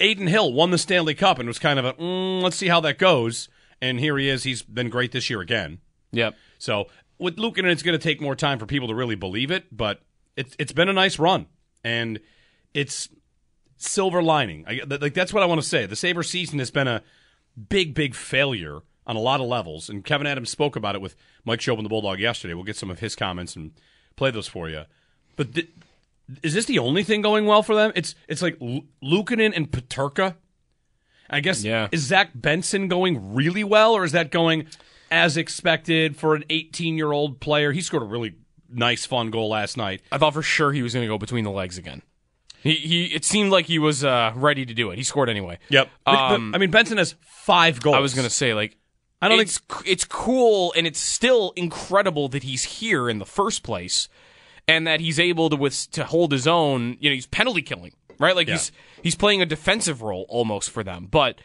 Adin 0.00 0.26
Hill 0.26 0.52
won 0.52 0.70
the 0.70 0.78
Stanley 0.78 1.14
Cup 1.14 1.38
and 1.38 1.46
was 1.46 1.58
kind 1.60 1.78
of 1.78 1.84
a, 1.84 1.92
mm, 1.92 2.42
let's 2.42 2.56
see 2.56 2.66
how 2.66 2.80
that 2.80 2.98
goes. 2.98 3.48
And 3.80 4.00
here 4.00 4.18
he 4.18 4.28
is. 4.28 4.42
He's 4.42 4.62
been 4.62 4.88
great 4.88 5.12
this 5.12 5.30
year 5.30 5.40
again. 5.40 5.78
Yep. 6.12 6.34
So 6.58 6.86
with 7.18 7.36
Luukkonen, 7.36 7.70
it's 7.70 7.82
going 7.82 7.96
to 7.96 8.02
take 8.02 8.20
more 8.20 8.34
time 8.34 8.58
for 8.58 8.66
people 8.66 8.88
to 8.88 8.94
really 8.94 9.14
believe 9.14 9.50
it, 9.50 9.64
but 9.76 10.00
it's 10.36 10.56
it's 10.58 10.72
been 10.72 10.88
a 10.88 10.92
nice 10.92 11.18
run, 11.18 11.46
and 11.84 12.20
it's 12.74 13.08
silver 13.76 14.22
lining. 14.22 14.64
I, 14.66 14.80
like 15.00 15.14
that's 15.14 15.32
what 15.32 15.42
I 15.42 15.46
want 15.46 15.60
to 15.60 15.66
say. 15.66 15.86
The 15.86 15.96
Sabre 15.96 16.22
season 16.22 16.58
has 16.58 16.70
been 16.70 16.88
a 16.88 17.02
big, 17.68 17.94
big 17.94 18.14
failure 18.14 18.80
on 19.06 19.16
a 19.16 19.20
lot 19.20 19.40
of 19.40 19.46
levels, 19.46 19.88
and 19.88 20.04
Kevin 20.04 20.26
Adams 20.26 20.50
spoke 20.50 20.74
about 20.76 20.94
it 20.94 21.00
with 21.00 21.14
Mike 21.44 21.60
Shobin, 21.60 21.82
the 21.84 21.88
Bulldog, 21.88 22.18
yesterday. 22.18 22.54
We'll 22.54 22.64
get 22.64 22.76
some 22.76 22.90
of 22.90 22.98
his 23.00 23.14
comments 23.14 23.54
and 23.54 23.72
play 24.16 24.30
those 24.30 24.48
for 24.48 24.68
you. 24.68 24.82
But 25.36 25.54
th- 25.54 25.68
is 26.42 26.54
this 26.54 26.64
the 26.64 26.78
only 26.80 27.04
thing 27.04 27.22
going 27.22 27.46
well 27.46 27.62
for 27.62 27.74
them? 27.74 27.92
It's 27.94 28.14
it's 28.28 28.42
like 28.42 28.56
L- 28.60 28.82
Luukkonen 29.02 29.52
and 29.54 29.70
Peterka. 29.70 30.34
I 31.28 31.40
guess 31.40 31.62
Yeah. 31.64 31.88
is 31.92 32.02
Zach 32.02 32.30
Benson 32.34 32.88
going 32.88 33.34
really 33.34 33.64
well, 33.64 33.92
or 33.94 34.04
is 34.04 34.12
that 34.12 34.30
going 34.30 34.66
as 35.10 35.36
expected 35.36 36.16
for 36.16 36.34
an 36.34 36.44
18 36.50 36.96
year 36.96 37.12
old 37.12 37.40
player? 37.40 37.72
He 37.72 37.80
scored 37.80 38.02
a 38.02 38.06
really 38.06 38.34
nice, 38.68 39.06
fun 39.06 39.30
goal 39.30 39.48
last 39.50 39.76
night. 39.76 40.02
I 40.10 40.18
thought 40.18 40.34
for 40.34 40.42
sure 40.42 40.72
he 40.72 40.82
was 40.82 40.94
going 40.94 41.04
to 41.04 41.08
go 41.08 41.18
between 41.18 41.44
the 41.44 41.50
legs 41.50 41.78
again. 41.78 42.02
He, 42.62 42.74
he 42.74 43.04
it 43.06 43.24
seemed 43.24 43.50
like 43.50 43.66
he 43.66 43.78
was 43.78 44.04
uh, 44.04 44.32
ready 44.34 44.66
to 44.66 44.74
do 44.74 44.90
it. 44.90 44.96
He 44.96 45.02
scored 45.04 45.28
anyway. 45.28 45.58
Yep. 45.68 45.88
But- 46.04 46.12
but, 46.12 46.34
Um, 46.34 46.54
I 46.54 46.58
mean, 46.58 46.70
Benson 46.70 46.98
has 46.98 47.14
five 47.22 47.80
goals. 47.80 47.96
I 47.96 48.00
was 48.00 48.14
going 48.14 48.26
to 48.26 48.34
say 48.34 48.54
like 48.54 48.76
I 49.22 49.28
don't 49.28 49.38
think 49.38 49.48
it's, 49.48 49.60
it's 49.86 50.04
cool 50.04 50.72
and 50.76 50.86
it's 50.86 50.98
still 51.00 51.52
incredible 51.56 52.28
that 52.28 52.42
he's 52.42 52.64
here 52.64 53.08
in 53.08 53.18
the 53.18 53.24
first 53.24 53.62
place 53.62 54.08
and 54.68 54.86
that 54.86 55.00
he's 55.00 55.18
able 55.20 55.48
to 55.50 55.56
with 55.56 55.90
to 55.92 56.04
hold 56.04 56.32
his 56.32 56.46
own. 56.46 56.96
You 57.00 57.10
know, 57.10 57.14
he's 57.14 57.26
penalty 57.26 57.62
killing, 57.62 57.92
right? 58.18 58.34
Like 58.36 58.46
Yeah. 58.48 58.54
he's 58.54 58.72
he's 59.02 59.14
playing 59.14 59.40
a 59.42 59.46
defensive 59.46 60.02
role 60.02 60.26
almost 60.28 60.70
for 60.70 60.82
them. 60.82 61.06
But 61.10 61.40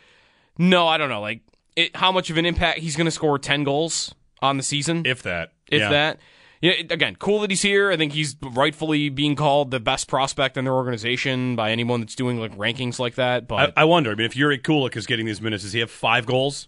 no, 0.58 0.88
I 0.88 0.98
don't 0.98 1.10
know. 1.10 1.22
Like 1.22 1.42
it, 1.76 1.96
how 1.96 2.12
much 2.12 2.30
of 2.30 2.38
an 2.38 2.46
impact 2.46 2.80
he's 2.80 2.96
going 2.98 3.06
to 3.06 3.12
score 3.12 3.38
ten 3.40 3.64
goals 3.64 4.14
on 4.42 4.58
the 4.58 4.64
season, 4.64 5.04
if 5.06 5.22
that. 5.24 5.52
if 5.70 5.80
Yeah. 5.82 5.90
that. 5.90 6.20
Yeah, 6.62 6.74
again, 6.92 7.16
cool 7.16 7.40
that 7.42 7.50
he's 7.50 7.64
here. 7.64 7.92
I 7.92 7.98
think 7.98 8.14
he's 8.14 8.36
rightfully 8.42 9.10
being 9.10 9.36
called 9.36 9.72
the 9.72 9.80
best 9.80 10.08
prospect 10.08 10.58
in 10.58 10.64
their 10.66 10.74
organization 10.76 11.56
by 11.56 11.72
anyone 11.72 12.02
that's 12.02 12.14
doing 12.16 12.40
like 12.40 12.56
rankings 12.56 13.00
like 13.00 13.16
that. 13.16 13.48
But 13.48 13.74
I, 13.76 13.82
I 13.82 13.86
wonder. 13.86 14.12
I 14.12 14.16
mean, 14.16 14.26
if 14.28 14.36
Jiri 14.36 14.62
Kulich 14.62 14.96
is 14.96 15.08
getting 15.08 15.26
these 15.26 15.42
minutes, 15.42 15.64
does 15.64 15.74
he 15.74 15.80
have 15.80 15.90
five 15.90 16.28
goals? 16.28 16.68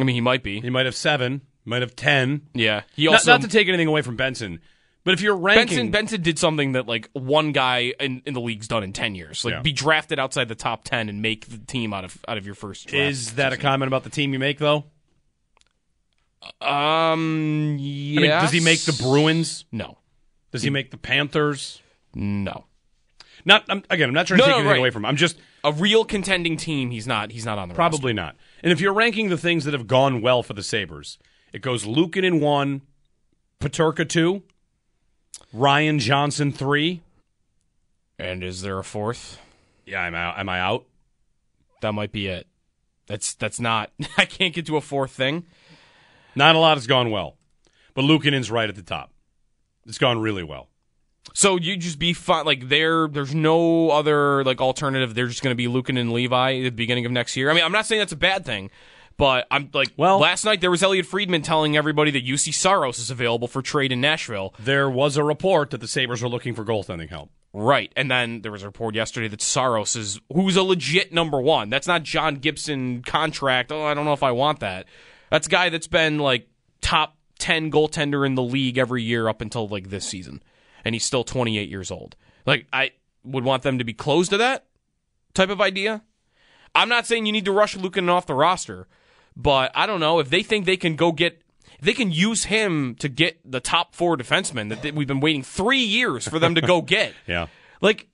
I 0.00 0.02
mean, 0.02 0.14
he 0.14 0.20
might 0.20 0.42
be. 0.42 0.60
He 0.60 0.70
might 0.70 0.86
have 0.86 0.96
seven. 0.96 1.42
Might 1.64 1.82
have 1.82 1.94
ten. 1.94 2.42
Yeah, 2.54 2.82
he 2.96 3.04
Not- 3.04 3.14
also 3.14 3.32
not, 3.32 3.42
to 3.42 3.48
take 3.48 3.68
anything 3.68 3.88
away 3.88 4.02
from 4.02 4.16
Benson, 4.16 4.60
But 5.04 5.14
if 5.14 5.20
you're 5.20 5.36
ranking, 5.36 5.66
Benson 5.66 5.90
Benson 5.90 6.22
did 6.22 6.38
something 6.38 6.72
that 6.72 6.86
like 6.88 7.08
one 7.12 7.52
guy 7.52 7.92
in, 8.00 8.22
in 8.26 8.34
the 8.34 8.40
league's 8.40 8.66
done 8.68 8.82
in 8.82 8.92
ten 8.92 9.14
years. 9.14 9.44
Like 9.44 9.52
Yeah. 9.52 9.60
be 9.62 9.72
drafted 9.72 10.18
outside 10.18 10.48
the 10.48 10.54
top 10.54 10.82
ten 10.84 11.08
and 11.08 11.20
make 11.22 11.46
the 11.46 11.58
team 11.58 11.92
out 11.92 12.04
of 12.04 12.18
out 12.26 12.38
of 12.38 12.46
your 12.46 12.54
first 12.54 12.92
is 12.92 13.34
that 13.34 13.52
a 13.52 13.56
comment 13.56 13.86
about 13.88 14.02
the 14.02 14.10
team 14.10 14.32
you 14.32 14.38
make 14.38 14.58
though? 14.58 14.84
Um 16.60 17.76
yes. 17.78 18.18
I 18.18 18.22
mean, 18.22 18.30
does 18.30 18.52
he 18.52 18.60
make 18.60 18.80
the 18.82 18.92
Bruins? 19.02 19.64
No. 19.72 19.98
Does 20.52 20.62
he 20.62 20.70
make 20.70 20.90
the 20.90 20.96
Panthers? 20.96 21.82
No. 22.14 22.64
Not 23.44 23.64
I'm, 23.68 23.82
again. 23.90 24.08
I'm 24.08 24.14
not 24.14 24.26
trying 24.26 24.38
to 24.40 24.42
No, 24.42 24.46
take 24.46 24.52
no, 24.52 24.58
anything 24.60 24.70
right. 24.72 24.78
away 24.78 24.90
from 24.90 25.02
him. 25.02 25.06
I'm 25.06 25.16
just 25.16 25.38
A 25.64 25.72
real 25.72 26.04
contending 26.04 26.56
team, 26.56 26.90
he's 26.90 27.06
not 27.06 27.32
he's 27.32 27.44
not 27.44 27.58
on 27.58 27.68
the 27.68 27.74
probably 27.74 28.12
not. 28.12 28.36
And 28.62 28.72
if 28.72 28.80
you're 28.80 28.92
ranking 28.92 29.28
the 29.28 29.38
things 29.38 29.64
that 29.64 29.74
have 29.74 29.86
gone 29.86 30.20
well 30.20 30.42
for 30.42 30.54
the 30.54 30.62
Sabres, 30.62 31.18
it 31.52 31.60
goes 31.62 31.86
Lukin 31.86 32.24
in 32.24 32.40
one, 32.40 32.82
Peterka 33.60 34.08
two, 34.08 34.42
Ryan 35.52 35.98
Johnson 35.98 36.52
three. 36.52 37.02
And 38.18 38.42
is 38.42 38.62
there 38.62 38.78
a 38.78 38.84
fourth? 38.84 39.38
Yeah, 39.86 40.00
I'm 40.02 40.14
I 40.14 40.40
am 40.40 40.48
I 40.48 40.60
out? 40.60 40.84
That 41.80 41.92
might 41.92 42.12
be 42.12 42.26
it. 42.26 42.46
That's 43.06 43.34
that's 43.34 43.60
not 43.60 43.90
I 44.18 44.24
can't 44.24 44.54
get 44.54 44.66
to 44.66 44.76
a 44.76 44.80
fourth 44.80 45.12
thing. 45.12 45.44
Not 46.34 46.54
a 46.54 46.58
lot 46.58 46.76
has 46.76 46.86
gone 46.86 47.10
well, 47.10 47.36
but 47.94 48.02
Luukkonen's 48.02 48.50
right 48.50 48.68
at 48.68 48.76
the 48.76 48.82
top. 48.82 49.12
It's 49.86 49.98
gone 49.98 50.20
really 50.20 50.42
well. 50.42 50.68
So 51.34 51.56
you 51.56 51.76
just 51.76 51.98
be 51.98 52.12
fine 52.12 52.46
like 52.46 52.68
there 52.68 53.06
there's 53.08 53.34
no 53.34 53.90
other 53.90 54.44
like 54.44 54.60
alternative. 54.60 55.14
They're 55.14 55.26
just 55.26 55.42
gonna 55.42 55.54
be 55.54 55.68
Lucan 55.68 55.96
and 55.96 56.12
Levi 56.12 56.58
at 56.58 56.62
the 56.62 56.70
beginning 56.70 57.06
of 57.06 57.12
next 57.12 57.36
year. 57.36 57.50
I 57.50 57.54
mean, 57.54 57.64
I'm 57.64 57.72
not 57.72 57.86
saying 57.86 58.00
that's 58.00 58.12
a 58.12 58.16
bad 58.16 58.44
thing. 58.44 58.70
But 59.18 59.48
I'm 59.50 59.68
like, 59.74 59.92
well, 59.96 60.20
last 60.20 60.44
night 60.44 60.60
there 60.60 60.70
was 60.70 60.80
Elliotte 60.80 61.04
Friedman 61.04 61.42
telling 61.42 61.76
everybody 61.76 62.12
that 62.12 62.24
Juuse 62.24 62.54
Saros 62.54 63.00
is 63.00 63.10
available 63.10 63.48
for 63.48 63.60
trade 63.60 63.90
in 63.90 64.00
Nashville. 64.00 64.54
There 64.60 64.88
was 64.88 65.16
a 65.16 65.24
report 65.24 65.70
that 65.70 65.80
the 65.80 65.88
Sabres 65.88 66.22
were 66.22 66.28
looking 66.28 66.54
for 66.54 66.64
goaltending 66.64 67.08
help. 67.08 67.30
Right. 67.52 67.92
And 67.96 68.08
then 68.08 68.42
there 68.42 68.52
was 68.52 68.62
a 68.62 68.66
report 68.66 68.94
yesterday 68.94 69.26
that 69.26 69.42
Saros 69.42 69.96
is 69.96 70.20
who's 70.32 70.54
a 70.54 70.62
legit 70.62 71.12
number 71.12 71.40
one. 71.40 71.68
That's 71.68 71.88
not 71.88 72.04
John 72.04 72.36
Gibson 72.36 73.02
contract. 73.02 73.72
Oh, 73.72 73.82
I 73.84 73.94
don't 73.94 74.04
know 74.04 74.12
if 74.12 74.22
I 74.22 74.30
want 74.30 74.60
that. 74.60 74.86
That's 75.30 75.46
a 75.46 75.50
guy 75.50 75.68
that's 75.68 75.86
been 75.86 76.18
like 76.18 76.48
top 76.80 77.16
ten 77.38 77.70
goaltender 77.70 78.24
in 78.26 78.34
the 78.34 78.42
league 78.42 78.78
every 78.78 79.02
year 79.02 79.28
up 79.28 79.40
until 79.40 79.68
like 79.68 79.90
this 79.90 80.04
season. 80.06 80.42
And 80.84 80.94
he's 80.94 81.04
still 81.04 81.24
twenty 81.24 81.58
eight 81.58 81.68
years 81.68 81.90
old. 81.90 82.16
Like 82.46 82.66
I 82.72 82.92
would 83.24 83.44
want 83.44 83.62
them 83.62 83.78
to 83.78 83.84
be 83.84 83.94
close 83.94 84.28
to 84.28 84.36
that 84.38 84.66
type 85.34 85.50
of 85.50 85.60
idea. 85.60 86.02
I'm 86.74 86.88
not 86.88 87.06
saying 87.06 87.26
you 87.26 87.32
need 87.32 87.44
to 87.46 87.52
rush 87.52 87.76
Lukin 87.76 88.08
off 88.08 88.26
the 88.26 88.34
roster, 88.34 88.86
but 89.36 89.72
I 89.74 89.86
don't 89.86 90.00
know 90.00 90.18
if 90.18 90.30
they 90.30 90.42
think 90.42 90.64
they 90.64 90.76
can 90.76 90.96
go 90.96 91.12
get 91.12 91.42
they 91.80 91.92
can 91.92 92.10
use 92.10 92.44
him 92.44 92.94
to 92.96 93.08
get 93.08 93.38
the 93.44 93.60
top 93.60 93.94
four 93.94 94.16
defensemen 94.16 94.80
that 94.82 94.94
we've 94.94 95.06
been 95.06 95.20
waiting 95.20 95.42
three 95.42 95.80
years 95.80 96.26
for 96.26 96.38
them 96.38 96.54
to 96.54 96.60
go 96.60 96.82
get. 96.96 97.12
Yeah. 97.26 97.46
Like, 97.80 98.08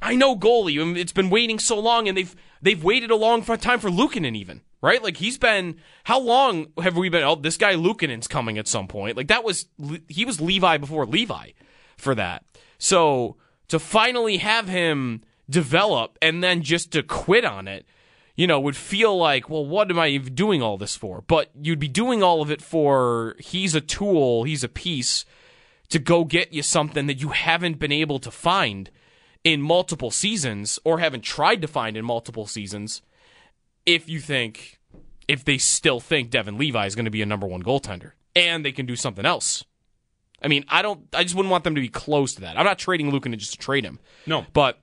I 0.00 0.16
know 0.16 0.36
goalie. 0.36 0.78
Mean, 0.78 0.96
It's 0.96 1.12
been 1.12 1.30
waiting 1.30 1.58
so 1.58 1.78
long, 1.78 2.08
and 2.08 2.16
they've 2.16 2.34
they've 2.62 2.82
waited 2.82 3.10
a 3.10 3.16
long 3.16 3.42
time 3.42 3.78
for 3.78 3.90
Luukkonen 3.90 4.36
even. 4.36 4.62
Right? 4.84 5.02
Like 5.02 5.16
he's 5.16 5.38
been. 5.38 5.76
How 6.04 6.20
long 6.20 6.66
have 6.82 6.94
we 6.94 7.08
been? 7.08 7.24
Oh, 7.24 7.36
this 7.36 7.56
guy 7.56 7.74
Luukkonen's 7.74 8.28
coming 8.28 8.58
at 8.58 8.68
some 8.68 8.86
point. 8.86 9.16
Like 9.16 9.28
that 9.28 9.42
was 9.42 9.64
he 10.08 10.26
was 10.26 10.42
Levi 10.42 10.76
before 10.76 11.06
Levi 11.06 11.52
for 11.96 12.14
that. 12.14 12.44
So 12.76 13.36
to 13.68 13.78
finally 13.78 14.36
have 14.36 14.68
him 14.68 15.22
develop 15.48 16.18
and 16.20 16.44
then 16.44 16.60
just 16.60 16.92
to 16.92 17.02
quit 17.02 17.46
on 17.46 17.66
it, 17.66 17.86
you 18.36 18.46
know, 18.46 18.60
would 18.60 18.76
feel 18.76 19.16
like, 19.16 19.48
well, 19.48 19.64
what 19.64 19.90
am 19.90 19.98
I 19.98 20.18
doing 20.18 20.60
all 20.60 20.76
this 20.76 20.96
for? 20.96 21.22
But 21.22 21.50
you'd 21.58 21.78
be 21.78 21.88
doing 21.88 22.22
all 22.22 22.42
of 22.42 22.50
it 22.50 22.60
for 22.60 23.36
he's 23.38 23.74
a 23.74 23.80
tool, 23.80 24.44
he's 24.44 24.64
a 24.64 24.68
piece 24.68 25.24
to 25.88 25.98
go 25.98 26.26
get 26.26 26.52
you 26.52 26.62
something 26.62 27.06
that 27.06 27.22
you 27.22 27.30
haven't 27.30 27.78
been 27.78 27.90
able 27.90 28.18
to 28.18 28.30
find 28.30 28.90
in 29.44 29.62
multiple 29.62 30.10
seasons 30.10 30.78
or 30.84 30.98
haven't 30.98 31.22
tried 31.22 31.62
to 31.62 31.68
find 31.68 31.96
in 31.96 32.04
multiple 32.04 32.46
seasons 32.46 33.00
if 33.86 34.08
you 34.08 34.20
think 34.20 34.80
if 35.26 35.44
they 35.44 35.58
still 35.58 36.00
think 36.00 36.30
Devon 36.30 36.58
Levi 36.58 36.86
is 36.86 36.94
going 36.94 37.06
to 37.06 37.10
be 37.10 37.22
a 37.22 37.26
number 37.26 37.46
1 37.46 37.62
goaltender 37.62 38.12
and 38.36 38.64
they 38.64 38.72
can 38.72 38.86
do 38.86 38.96
something 38.96 39.24
else. 39.24 39.64
I 40.42 40.48
mean, 40.48 40.64
I 40.68 40.82
don't 40.82 41.06
I 41.14 41.22
just 41.22 41.34
wouldn't 41.34 41.50
want 41.50 41.64
them 41.64 41.74
to 41.74 41.80
be 41.80 41.88
close 41.88 42.34
to 42.34 42.42
that. 42.42 42.58
I'm 42.58 42.64
not 42.64 42.78
trading 42.78 43.10
Lukin 43.10 43.36
just 43.38 43.52
to 43.52 43.58
trade 43.58 43.84
him. 43.84 43.98
No. 44.26 44.44
But 44.52 44.80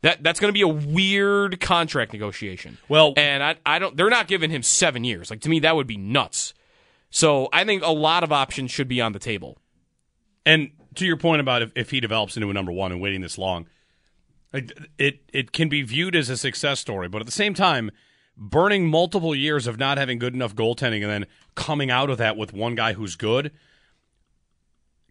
that 0.00 0.22
that's 0.22 0.40
going 0.40 0.48
to 0.48 0.52
be 0.52 0.62
a 0.62 0.68
weird 0.68 1.60
contract 1.60 2.12
negotiation. 2.12 2.78
Well, 2.88 3.12
and 3.16 3.42
I 3.42 3.56
I 3.66 3.78
don't 3.78 3.96
they're 3.96 4.10
not 4.10 4.28
giving 4.28 4.50
him 4.50 4.62
7 4.62 5.04
years. 5.04 5.30
Like 5.30 5.40
to 5.42 5.48
me 5.48 5.60
that 5.60 5.76
would 5.76 5.86
be 5.86 5.96
nuts. 5.96 6.54
So, 7.14 7.50
I 7.52 7.64
think 7.64 7.82
a 7.82 7.92
lot 7.92 8.24
of 8.24 8.32
options 8.32 8.70
should 8.70 8.88
be 8.88 9.02
on 9.02 9.12
the 9.12 9.18
table. 9.18 9.58
And 10.46 10.70
to 10.94 11.04
your 11.04 11.18
point 11.18 11.42
about 11.42 11.60
if, 11.60 11.70
if 11.76 11.90
he 11.90 12.00
develops 12.00 12.38
into 12.38 12.48
a 12.48 12.54
number 12.54 12.72
one 12.72 12.90
and 12.90 13.02
waiting 13.02 13.20
this 13.20 13.36
long, 13.36 13.66
it 14.52 15.20
it 15.28 15.52
can 15.52 15.68
be 15.68 15.82
viewed 15.82 16.16
as 16.16 16.30
a 16.30 16.38
success 16.38 16.80
story, 16.80 17.08
but 17.08 17.20
at 17.20 17.26
the 17.26 17.32
same 17.32 17.52
time, 17.52 17.90
burning 18.36 18.88
multiple 18.88 19.34
years 19.34 19.66
of 19.66 19.78
not 19.78 19.98
having 19.98 20.18
good 20.18 20.34
enough 20.34 20.54
goaltending 20.54 21.02
and 21.02 21.10
then 21.10 21.26
coming 21.54 21.90
out 21.90 22.10
of 22.10 22.18
that 22.18 22.36
with 22.36 22.52
one 22.52 22.74
guy 22.74 22.94
who's 22.94 23.16
good 23.16 23.52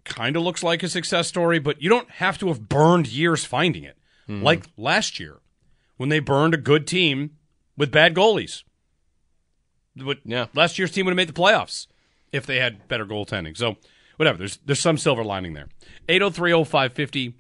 kind 0.04 0.36
of 0.36 0.44
looks 0.44 0.64
like 0.64 0.84
a 0.84 0.90
success 0.90 1.28
story, 1.28 1.60
but 1.60 1.82
you 1.82 1.90
don't 1.90 2.10
have 2.12 2.38
to 2.40 2.48
have 2.48 2.68
burned 2.68 3.08
years 3.08 3.46
finding 3.46 3.84
it. 3.84 3.98
Hmm. 4.28 4.42
Like 4.42 4.66
last 4.78 5.20
year 5.20 5.38
when 5.98 6.10
they 6.10 6.20
burned 6.20 6.54
a 6.54 6.58
good 6.58 6.88
team 6.88 7.38
with 7.78 7.92
bad 7.92 8.16
goalies. 8.16 8.64
But 9.96 10.20
yeah. 10.24 10.48
last 10.54 10.80
year's 10.80 10.92
team 10.92 11.06
would 11.06 11.12
have 11.12 11.18
made 11.18 11.30
the 11.30 11.34
playoffs 11.34 11.88
if 12.32 12.46
they 12.46 12.58
had 12.58 12.88
better 12.88 13.06
goaltending. 13.06 13.58
So 13.58 13.78
whatever, 14.18 14.38
there's 14.38 14.58
there's 14.66 14.80
some 14.80 14.98
silver 14.98 15.24
lining 15.24 15.54
there. 15.54 15.68
8030550 16.08 17.34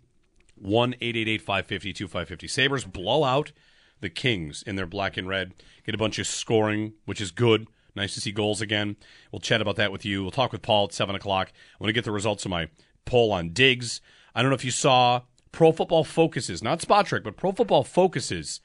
1-888-550-2550. 0.64 2.48
Sabres 2.48 2.86
blow 2.86 3.24
out 3.24 3.52
the 4.02 4.10
Kings 4.10 4.64
in 4.64 4.76
their 4.76 4.86
black 4.86 5.18
and 5.18 5.28
red. 5.28 5.54
Get 5.86 5.96
a 5.96 5.98
bunch 6.00 6.20
of 6.20 6.28
scoring, 6.28 6.94
which 7.06 7.22
is 7.22 7.32
good. 7.32 7.68
Nice 7.96 8.14
to 8.14 8.22
see 8.22 8.32
goals 8.32 8.62
again. 8.62 8.96
We'll 9.32 9.40
chat 9.40 9.62
about 9.62 9.76
that 9.78 9.92
with 9.92 10.06
you. 10.06 10.22
We'll 10.22 10.32
talk 10.32 10.52
with 10.52 10.62
Paul 10.62 10.86
at 10.86 10.94
7 10.94 11.16
o'clock. 11.16 11.52
I 11.54 11.84
want 11.84 11.90
to 11.90 11.94
get 11.94 12.06
the 12.06 12.12
results 12.12 12.46
of 12.46 12.52
my 12.52 12.70
poll 13.06 13.32
on 13.32 13.50
Diggs. 13.50 14.02
I 14.34 14.42
don't 14.42 14.50
know 14.50 14.56
if 14.56 14.66
you 14.66 14.72
saw 14.72 15.22
Pro 15.52 15.72
Football 15.72 16.04
Focuses, 16.04 16.64
not 16.64 16.80
Spotrac, 16.80 17.24
but 17.24 17.38
Pro 17.38 17.52
Football 17.52 17.84
Focuses 17.84 18.62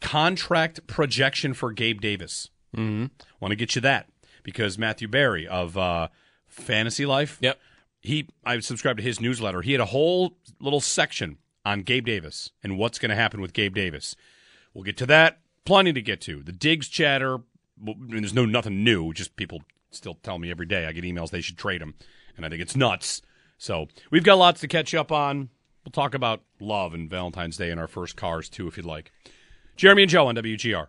contract 0.00 0.86
projection 0.86 1.54
for 1.54 1.72
Gabe 1.72 2.00
Davis. 2.00 2.50
Mm-hmm. 2.76 3.06
Want 3.40 3.52
to 3.52 3.56
get 3.56 3.74
you 3.74 3.80
that 3.82 4.08
because 4.42 4.78
Matthew 4.78 5.08
Berry 5.08 5.48
of 5.48 5.78
uh, 5.78 6.08
Fantasy 6.46 7.06
Life. 7.06 7.38
Yep. 7.40 7.58
He, 8.00 8.28
I 8.44 8.58
subscribed 8.60 8.98
to 8.98 9.02
his 9.02 9.20
newsletter. 9.20 9.62
He 9.62 9.72
had 9.72 9.80
a 9.80 9.86
whole 9.86 10.36
little 10.60 10.82
section 10.82 11.38
on 11.64 11.80
Gabe 11.80 12.04
Davis 12.04 12.50
and 12.62 12.76
what's 12.76 12.98
going 12.98 13.08
to 13.08 13.16
happen 13.16 13.40
with 13.40 13.54
Gabe 13.54 13.74
Davis. 13.74 14.14
We'll 14.74 14.84
get 14.84 14.96
to 14.98 15.06
that. 15.06 15.38
Plenty 15.64 15.92
to 15.92 16.02
get 16.02 16.20
to. 16.22 16.42
The 16.42 16.52
Diggs 16.52 16.88
chatter. 16.88 17.36
I 17.36 17.94
mean, 17.98 18.20
there's 18.20 18.34
no 18.34 18.44
nothing 18.44 18.84
new. 18.84 19.12
Just 19.12 19.36
people 19.36 19.62
still 19.90 20.18
tell 20.22 20.38
me 20.38 20.50
every 20.50 20.66
day. 20.66 20.86
I 20.86 20.92
get 20.92 21.04
emails 21.04 21.30
they 21.30 21.40
should 21.40 21.56
trade 21.56 21.80
him, 21.80 21.94
and 22.36 22.44
I 22.44 22.48
think 22.48 22.60
it's 22.60 22.76
nuts. 22.76 23.22
So 23.56 23.88
we've 24.10 24.24
got 24.24 24.38
lots 24.38 24.60
to 24.60 24.68
catch 24.68 24.94
up 24.94 25.10
on. 25.10 25.48
We'll 25.84 25.92
talk 25.92 26.14
about 26.14 26.42
love 26.60 26.94
and 26.94 27.08
Valentine's 27.08 27.56
Day 27.56 27.70
in 27.70 27.78
our 27.78 27.86
first 27.86 28.16
cars 28.16 28.48
too, 28.48 28.66
if 28.66 28.76
you'd 28.76 28.86
like. 28.86 29.12
Jeremy 29.76 30.02
and 30.02 30.10
Joe 30.10 30.26
on 30.26 30.36
WGR. 30.36 30.88